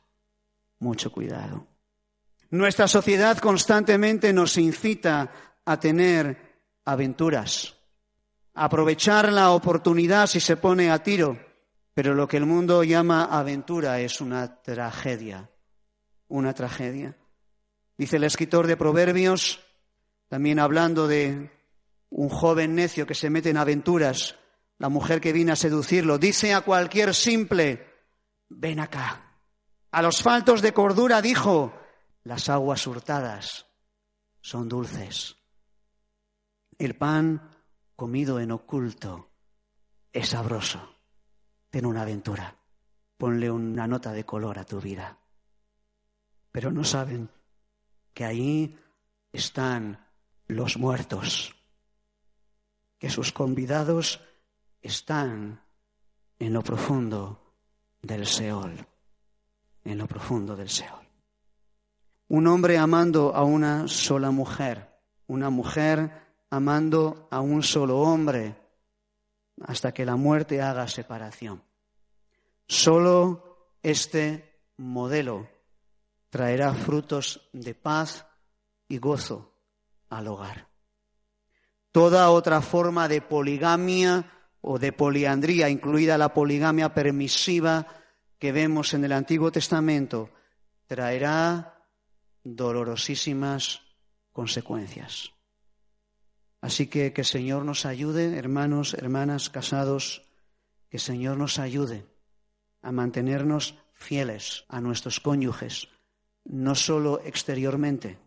Mucho 0.79 1.11
cuidado. 1.11 1.67
Nuestra 2.51 2.87
sociedad 2.87 3.37
constantemente 3.37 4.33
nos 4.33 4.57
incita 4.57 5.31
a 5.65 5.79
tener 5.79 6.37
aventuras, 6.85 7.75
a 8.53 8.65
aprovechar 8.65 9.31
la 9.31 9.51
oportunidad 9.51 10.27
si 10.27 10.39
se 10.39 10.57
pone 10.57 10.91
a 10.91 11.01
tiro, 11.01 11.39
pero 11.93 12.13
lo 12.13 12.27
que 12.27 12.37
el 12.37 12.45
mundo 12.45 12.83
llama 12.83 13.25
aventura 13.25 13.99
es 13.99 14.21
una 14.21 14.61
tragedia, 14.61 15.49
una 16.27 16.53
tragedia. 16.53 17.15
Dice 17.97 18.17
el 18.17 18.23
escritor 18.23 18.67
de 18.67 18.77
Proverbios, 18.77 19.61
también 20.27 20.59
hablando 20.59 21.07
de 21.07 21.51
un 22.09 22.29
joven 22.29 22.75
necio 22.75 23.05
que 23.05 23.15
se 23.15 23.29
mete 23.29 23.49
en 23.49 23.57
aventuras, 23.57 24.35
la 24.77 24.89
mujer 24.89 25.21
que 25.21 25.33
viene 25.33 25.51
a 25.51 25.55
seducirlo, 25.55 26.17
dice 26.17 26.53
a 26.53 26.61
cualquier 26.61 27.13
simple, 27.13 27.90
ven 28.51 28.79
acá. 28.79 29.37
A 29.91 30.01
los 30.01 30.21
faltos 30.21 30.61
de 30.61 30.73
cordura 30.73 31.21
dijo, 31.21 31.73
las 32.23 32.49
aguas 32.49 32.85
hurtadas 32.87 33.65
son 34.41 34.69
dulces. 34.69 35.37
El 36.77 36.95
pan 36.95 37.55
comido 37.95 38.39
en 38.39 38.51
oculto 38.51 39.31
es 40.11 40.29
sabroso. 40.29 40.95
Ten 41.69 41.85
una 41.85 42.01
aventura. 42.01 42.57
Ponle 43.17 43.51
una 43.51 43.87
nota 43.87 44.11
de 44.11 44.25
color 44.25 44.59
a 44.59 44.65
tu 44.65 44.81
vida. 44.81 45.19
Pero 46.51 46.71
no 46.71 46.83
saben 46.83 47.29
que 48.13 48.25
ahí 48.25 48.79
están 49.31 50.05
los 50.47 50.77
muertos, 50.77 51.55
que 52.97 53.09
sus 53.09 53.31
convidados 53.31 54.19
están 54.81 55.63
en 56.39 56.53
lo 56.53 56.61
profundo 56.61 57.40
del 58.01 58.25
Seol, 58.25 58.85
en 59.83 59.97
lo 59.97 60.07
profundo 60.07 60.55
del 60.55 60.69
Seol. 60.69 61.07
Un 62.27 62.47
hombre 62.47 62.77
amando 62.77 63.35
a 63.35 63.43
una 63.43 63.87
sola 63.87 64.31
mujer, 64.31 64.89
una 65.27 65.49
mujer 65.49 66.21
amando 66.49 67.27
a 67.31 67.41
un 67.41 67.63
solo 67.63 67.99
hombre 67.99 68.55
hasta 69.63 69.93
que 69.93 70.05
la 70.05 70.15
muerte 70.15 70.61
haga 70.61 70.87
separación. 70.87 71.63
Solo 72.67 73.75
este 73.83 74.63
modelo 74.77 75.49
traerá 76.29 76.73
frutos 76.73 77.49
de 77.51 77.75
paz 77.75 78.25
y 78.87 78.97
gozo 78.97 79.53
al 80.09 80.27
hogar. 80.27 80.67
Toda 81.91 82.29
otra 82.31 82.61
forma 82.61 83.07
de 83.07 83.21
poligamia 83.21 84.25
o 84.61 84.79
de 84.79 84.93
poliandría, 84.93 85.69
incluida 85.69 86.17
la 86.17 86.33
poligamia 86.33 86.93
permisiva 86.93 87.87
que 88.39 88.51
vemos 88.51 88.93
en 88.93 89.03
el 89.03 89.11
Antiguo 89.11 89.51
Testamento, 89.51 90.29
traerá 90.87 91.85
dolorosísimas 92.43 93.81
consecuencias. 94.31 95.33
Así 96.61 96.87
que 96.87 97.11
que 97.11 97.21
el 97.21 97.27
Señor 97.27 97.65
nos 97.65 97.85
ayude, 97.85 98.37
hermanos, 98.37 98.93
hermanas, 98.93 99.49
casados, 99.49 100.23
que 100.89 100.97
el 100.97 101.01
Señor 101.01 101.37
nos 101.37 101.57
ayude 101.57 102.05
a 102.81 102.91
mantenernos 102.91 103.77
fieles 103.93 104.65
a 104.69 104.81
nuestros 104.81 105.19
cónyuges, 105.19 105.87
no 106.43 106.75
solo 106.75 107.21
exteriormente, 107.23 108.19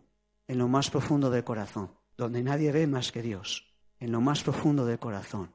en 0.47 0.57
lo 0.57 0.67
más 0.67 0.89
profundo 0.89 1.29
del 1.29 1.43
corazón, 1.43 1.91
donde 2.17 2.43
nadie 2.43 2.71
ve 2.71 2.87
más 2.87 3.11
que 3.11 3.21
Dios, 3.21 3.67
en 3.99 4.11
lo 4.11 4.21
más 4.21 4.43
profundo 4.43 4.85
del 4.85 4.99
corazón. 4.99 5.53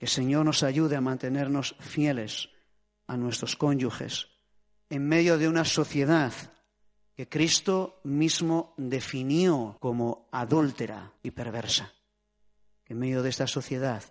Que 0.00 0.06
el 0.06 0.10
Señor 0.10 0.46
nos 0.46 0.62
ayude 0.62 0.96
a 0.96 1.02
mantenernos 1.02 1.76
fieles 1.78 2.48
a 3.06 3.18
nuestros 3.18 3.54
cónyuges 3.54 4.28
en 4.88 5.06
medio 5.06 5.36
de 5.36 5.46
una 5.46 5.66
sociedad 5.66 6.32
que 7.14 7.28
Cristo 7.28 8.00
mismo 8.04 8.72
definió 8.78 9.76
como 9.78 10.26
adúltera 10.32 11.12
y 11.22 11.32
perversa. 11.32 11.92
Que 12.82 12.94
en 12.94 12.98
medio 12.98 13.22
de 13.22 13.28
esta 13.28 13.46
sociedad 13.46 14.02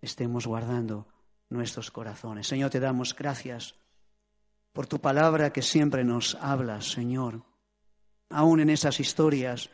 estemos 0.00 0.46
guardando 0.46 1.06
nuestros 1.50 1.90
corazones. 1.90 2.46
Señor, 2.46 2.70
te 2.70 2.80
damos 2.80 3.14
gracias 3.14 3.74
por 4.72 4.86
tu 4.86 4.98
palabra 4.98 5.52
que 5.52 5.60
siempre 5.60 6.04
nos 6.04 6.36
hablas, 6.36 6.90
Señor, 6.90 7.42
aún 8.30 8.60
en 8.60 8.70
esas 8.70 8.98
historias 8.98 9.68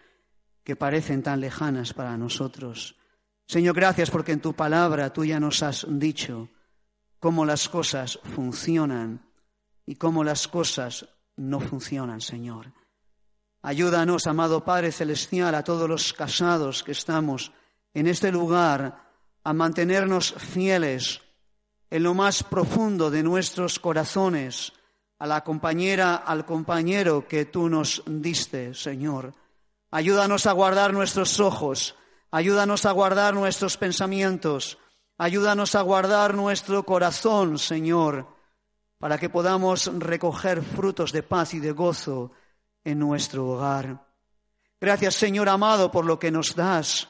que 0.65 0.75
parecen 0.75 1.23
tan 1.23 1.41
lejanas 1.41 1.95
para 1.95 2.17
nosotros. 2.17 2.97
Señor, 3.47 3.75
gracias 3.75 4.11
porque 4.11 4.33
en 4.33 4.41
tu 4.41 4.55
palabra 4.55 5.13
tú 5.13 5.25
ya 5.25 5.39
nos 5.39 5.63
has 5.63 5.87
dicho 5.89 6.49
cómo 7.19 7.45
las 7.45 7.69
cosas 7.69 8.19
funcionan 8.35 9.31
y 9.87 9.97
cómo 9.97 10.25
las 10.25 10.49
cosas 10.49 11.07
no 11.37 11.61
funcionan, 11.61 12.21
Señor. 12.21 12.73
Ayúdanos, 13.63 14.27
amado 14.27 14.65
Padre 14.65 14.93
Celestial, 14.93 15.55
a 15.55 15.65
todos 15.65 15.89
los 15.89 16.13
casados 16.13 16.83
que 16.83 16.93
estamos 16.93 17.53
en 17.95 18.07
este 18.07 18.31
lugar, 18.31 19.11
a 19.43 19.53
mantenernos 19.53 20.35
fieles 20.35 21.23
en 21.91 22.03
lo 22.03 22.13
más 22.13 22.43
profundo 22.43 23.11
de 23.11 23.23
nuestros 23.23 23.79
corazones, 23.79 24.73
a 25.19 25.27
la 25.27 25.45
compañera, 25.45 26.17
al 26.17 26.45
compañero 26.45 27.27
que 27.29 27.45
tú 27.45 27.69
nos 27.69 28.03
diste, 28.07 28.75
Señor. 28.75 29.33
Ayúdanos 29.91 30.47
a 30.47 30.53
guardar 30.53 30.93
nuestros 30.93 31.41
ojos, 31.41 31.95
ayúdanos 32.35 32.87
a 32.87 32.93
guardar 32.93 33.35
nuestros 33.35 33.77
pensamientos, 33.77 34.79
ayúdanos 35.19 35.75
a 35.75 35.83
guardar 35.83 36.35
nuestro 36.35 36.85
corazón, 36.85 37.59
Señor 37.59 38.35
para 39.05 39.19
que 39.19 39.29
podamos 39.29 39.91
recoger 39.99 40.63
frutos 40.63 41.13
de 41.13 41.23
paz 41.23 41.53
y 41.53 41.61
de 41.61 41.73
gozo 41.73 42.33
en 42.83 42.99
nuestro 42.99 43.47
hogar. 43.47 44.03
Gracias, 44.81 45.15
Señor 45.17 45.51
amado, 45.51 45.91
por 45.91 46.07
lo 46.07 46.19
que 46.19 46.31
nos 46.31 46.55
das. 46.55 47.07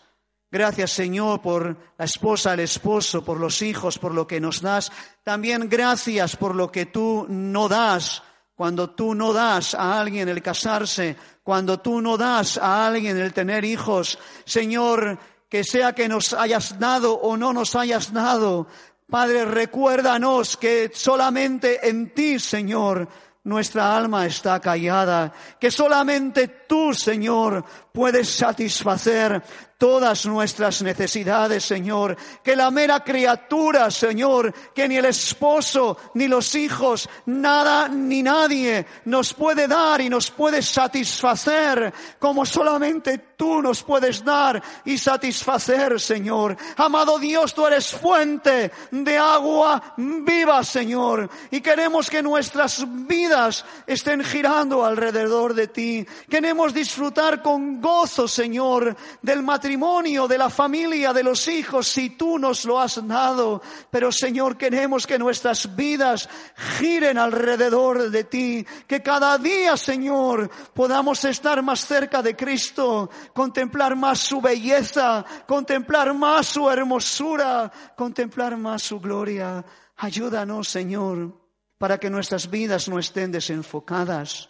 Gracias, 0.51 0.91
Señor, 0.91 1.41
por 1.41 1.77
la 1.97 2.05
esposa, 2.05 2.55
el 2.55 2.59
esposo, 2.59 3.25
por 3.25 3.39
los 3.39 3.62
hijos, 3.62 3.97
por 3.99 4.12
lo 4.12 4.27
que 4.27 4.41
nos 4.41 4.61
das. 4.61 4.91
También 5.22 5.68
gracias 5.68 6.35
por 6.35 6.57
lo 6.57 6.72
que 6.72 6.87
tú 6.87 7.27
no 7.29 7.68
das. 7.68 8.25
Cuando 8.55 8.90
tú 8.90 9.14
no 9.14 9.32
das 9.32 9.74
a 9.74 10.00
alguien 10.00 10.28
el 10.28 10.40
casarse, 10.40 11.16
cuando 11.42 11.80
tú 11.80 12.00
no 12.00 12.16
das 12.16 12.57
a 12.57 12.86
alguien 12.86 13.18
el 13.18 13.32
tener 13.32 13.64
hijos, 13.64 14.18
Señor, 14.44 15.18
que 15.48 15.64
sea 15.64 15.92
que 15.92 16.09
nos 16.09 16.32
hayas 16.32 16.78
dado 16.78 17.14
o 17.14 17.36
no 17.36 17.52
nos 17.52 17.74
hayas 17.74 18.12
dado, 18.12 18.68
Padre, 19.11 19.44
recuérdanos 19.44 20.57
que 20.57 20.90
solamente 20.94 21.88
en 21.88 22.14
ti, 22.14 22.38
Señor, 22.38 23.09
nuestra 23.44 23.94
alma 23.94 24.24
está 24.24 24.59
callada, 24.59 25.32
que 25.61 25.70
solamente 25.70 26.48
tú, 26.66 26.94
Señor, 26.94 27.64
puedes 27.92 28.28
satisfacer 28.30 29.42
todas 29.79 30.27
nuestras 30.27 30.83
necesidades, 30.83 31.64
Señor. 31.64 32.16
Que 32.43 32.57
la 32.57 32.70
mera 32.70 33.01
criatura, 33.01 33.91
Señor, 33.91 34.53
que 34.75 34.89
ni 34.89 34.97
el 34.97 35.07
esposo, 35.07 35.97
ni 36.14 36.29
los 36.29 36.55
hijos, 36.55 37.09
nada 37.27 37.89
ni 37.89 38.22
nadie 38.22 38.87
nos 39.07 39.35
puede 39.35 39.68
dar 39.68 40.01
y 40.01 40.09
nos 40.09 40.31
puede 40.31 40.62
satisfacer 40.62 41.93
como 42.18 42.47
solamente 42.47 43.34
tú 43.45 43.61
nos 43.61 43.82
puedes 43.82 44.24
dar 44.24 44.62
y 44.86 44.97
satisfacer, 44.97 46.01
Señor. 46.01 46.57
Amado 46.78 47.18
Dios, 47.18 47.53
tú 47.53 47.66
eres 47.66 47.92
fuente 47.92 48.72
de 48.90 49.18
agua 49.18 49.92
viva, 49.99 50.64
Señor. 50.64 51.28
Y 51.51 51.61
queremos 51.61 52.09
que 52.09 52.22
nuestras 52.22 52.86
vidas 53.07 53.62
estén 53.86 54.24
girando 54.24 54.82
alrededor 54.82 55.53
de 55.53 55.68
ti. 55.68 56.07
Queremos 56.26 56.72
disfrutar 56.72 57.42
con 57.42 57.82
gozo, 57.82 58.26
Señor, 58.26 58.97
del 59.20 59.42
matrimonio 59.42 60.26
de 60.26 60.38
la 60.38 60.49
familia, 60.49 61.12
de 61.12 61.22
los 61.22 61.47
hijos, 61.47 61.86
si 61.86 62.11
tú 62.11 62.38
nos 62.38 62.64
lo 62.64 62.80
has 62.80 63.07
dado. 63.07 63.61
Pero 63.90 64.11
Señor, 64.11 64.57
queremos 64.57 65.07
que 65.07 65.18
nuestras 65.18 65.76
vidas 65.76 66.30
giren 66.78 67.18
alrededor 67.18 68.09
de 68.09 68.24
ti, 68.24 68.66
que 68.86 69.03
cada 69.03 69.36
día, 69.36 69.76
Señor, 69.76 70.49
podamos 70.72 71.22
estar 71.26 71.62
más 71.62 71.86
cerca 71.86 72.22
de 72.22 72.34
Cristo, 72.34 73.11
contemplar 73.35 73.97
más 73.97 74.20
su 74.20 74.41
belleza, 74.41 75.24
contemplar 75.47 76.14
más 76.14 76.47
su 76.47 76.70
hermosura, 76.70 77.70
contemplar 77.97 78.57
más 78.57 78.82
su 78.82 79.01
gloria. 79.01 79.62
Ayúdanos, 79.97 80.68
Señor, 80.68 81.39
para 81.76 81.99
que 81.99 82.09
nuestras 82.09 82.49
vidas 82.49 82.89
no 82.89 82.99
estén 82.99 83.32
desenfocadas. 83.32 84.49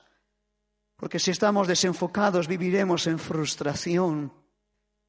Porque 0.97 1.19
si 1.19 1.33
estamos 1.33 1.67
desenfocados 1.67 2.47
viviremos 2.47 3.09
en 3.09 3.19
frustración. 3.19 4.33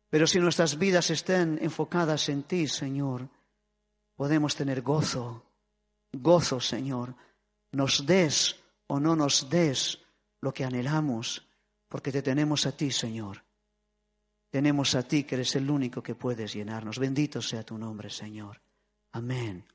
Pero 0.10 0.26
si 0.26 0.40
nuestras 0.40 0.78
vidas 0.78 1.10
estén 1.12 1.60
enfocadas 1.62 2.30
en 2.30 2.44
ti, 2.44 2.68
Señor, 2.68 3.30
podemos 4.16 4.56
tener 4.56 4.82
gozo, 4.82 5.44
gozo, 6.14 6.60
Señor. 6.60 7.14
Nos 7.72 8.06
des 8.06 8.56
o 8.88 9.00
no 9.00 9.16
nos 9.16 9.50
des 9.50 10.00
lo 10.40 10.54
que 10.54 10.64
anhelamos, 10.64 11.46
porque 11.90 12.12
te 12.12 12.22
tenemos 12.22 12.66
a 12.66 12.72
ti, 12.72 12.92
Señor. 12.92 13.45
Tenemos 14.56 14.96
a 14.96 15.04
ti 15.04 15.26
que 15.26 15.36
eres 15.36 15.54
el 15.58 15.70
único 15.70 16.02
que 16.02 16.16
puedes 16.16 16.54
llenarnos. 16.54 16.98
Bendito 16.98 17.42
sea 17.42 17.64
tu 17.64 17.78
nombre, 17.78 18.10
Señor. 18.10 18.62
Amén. 19.12 19.66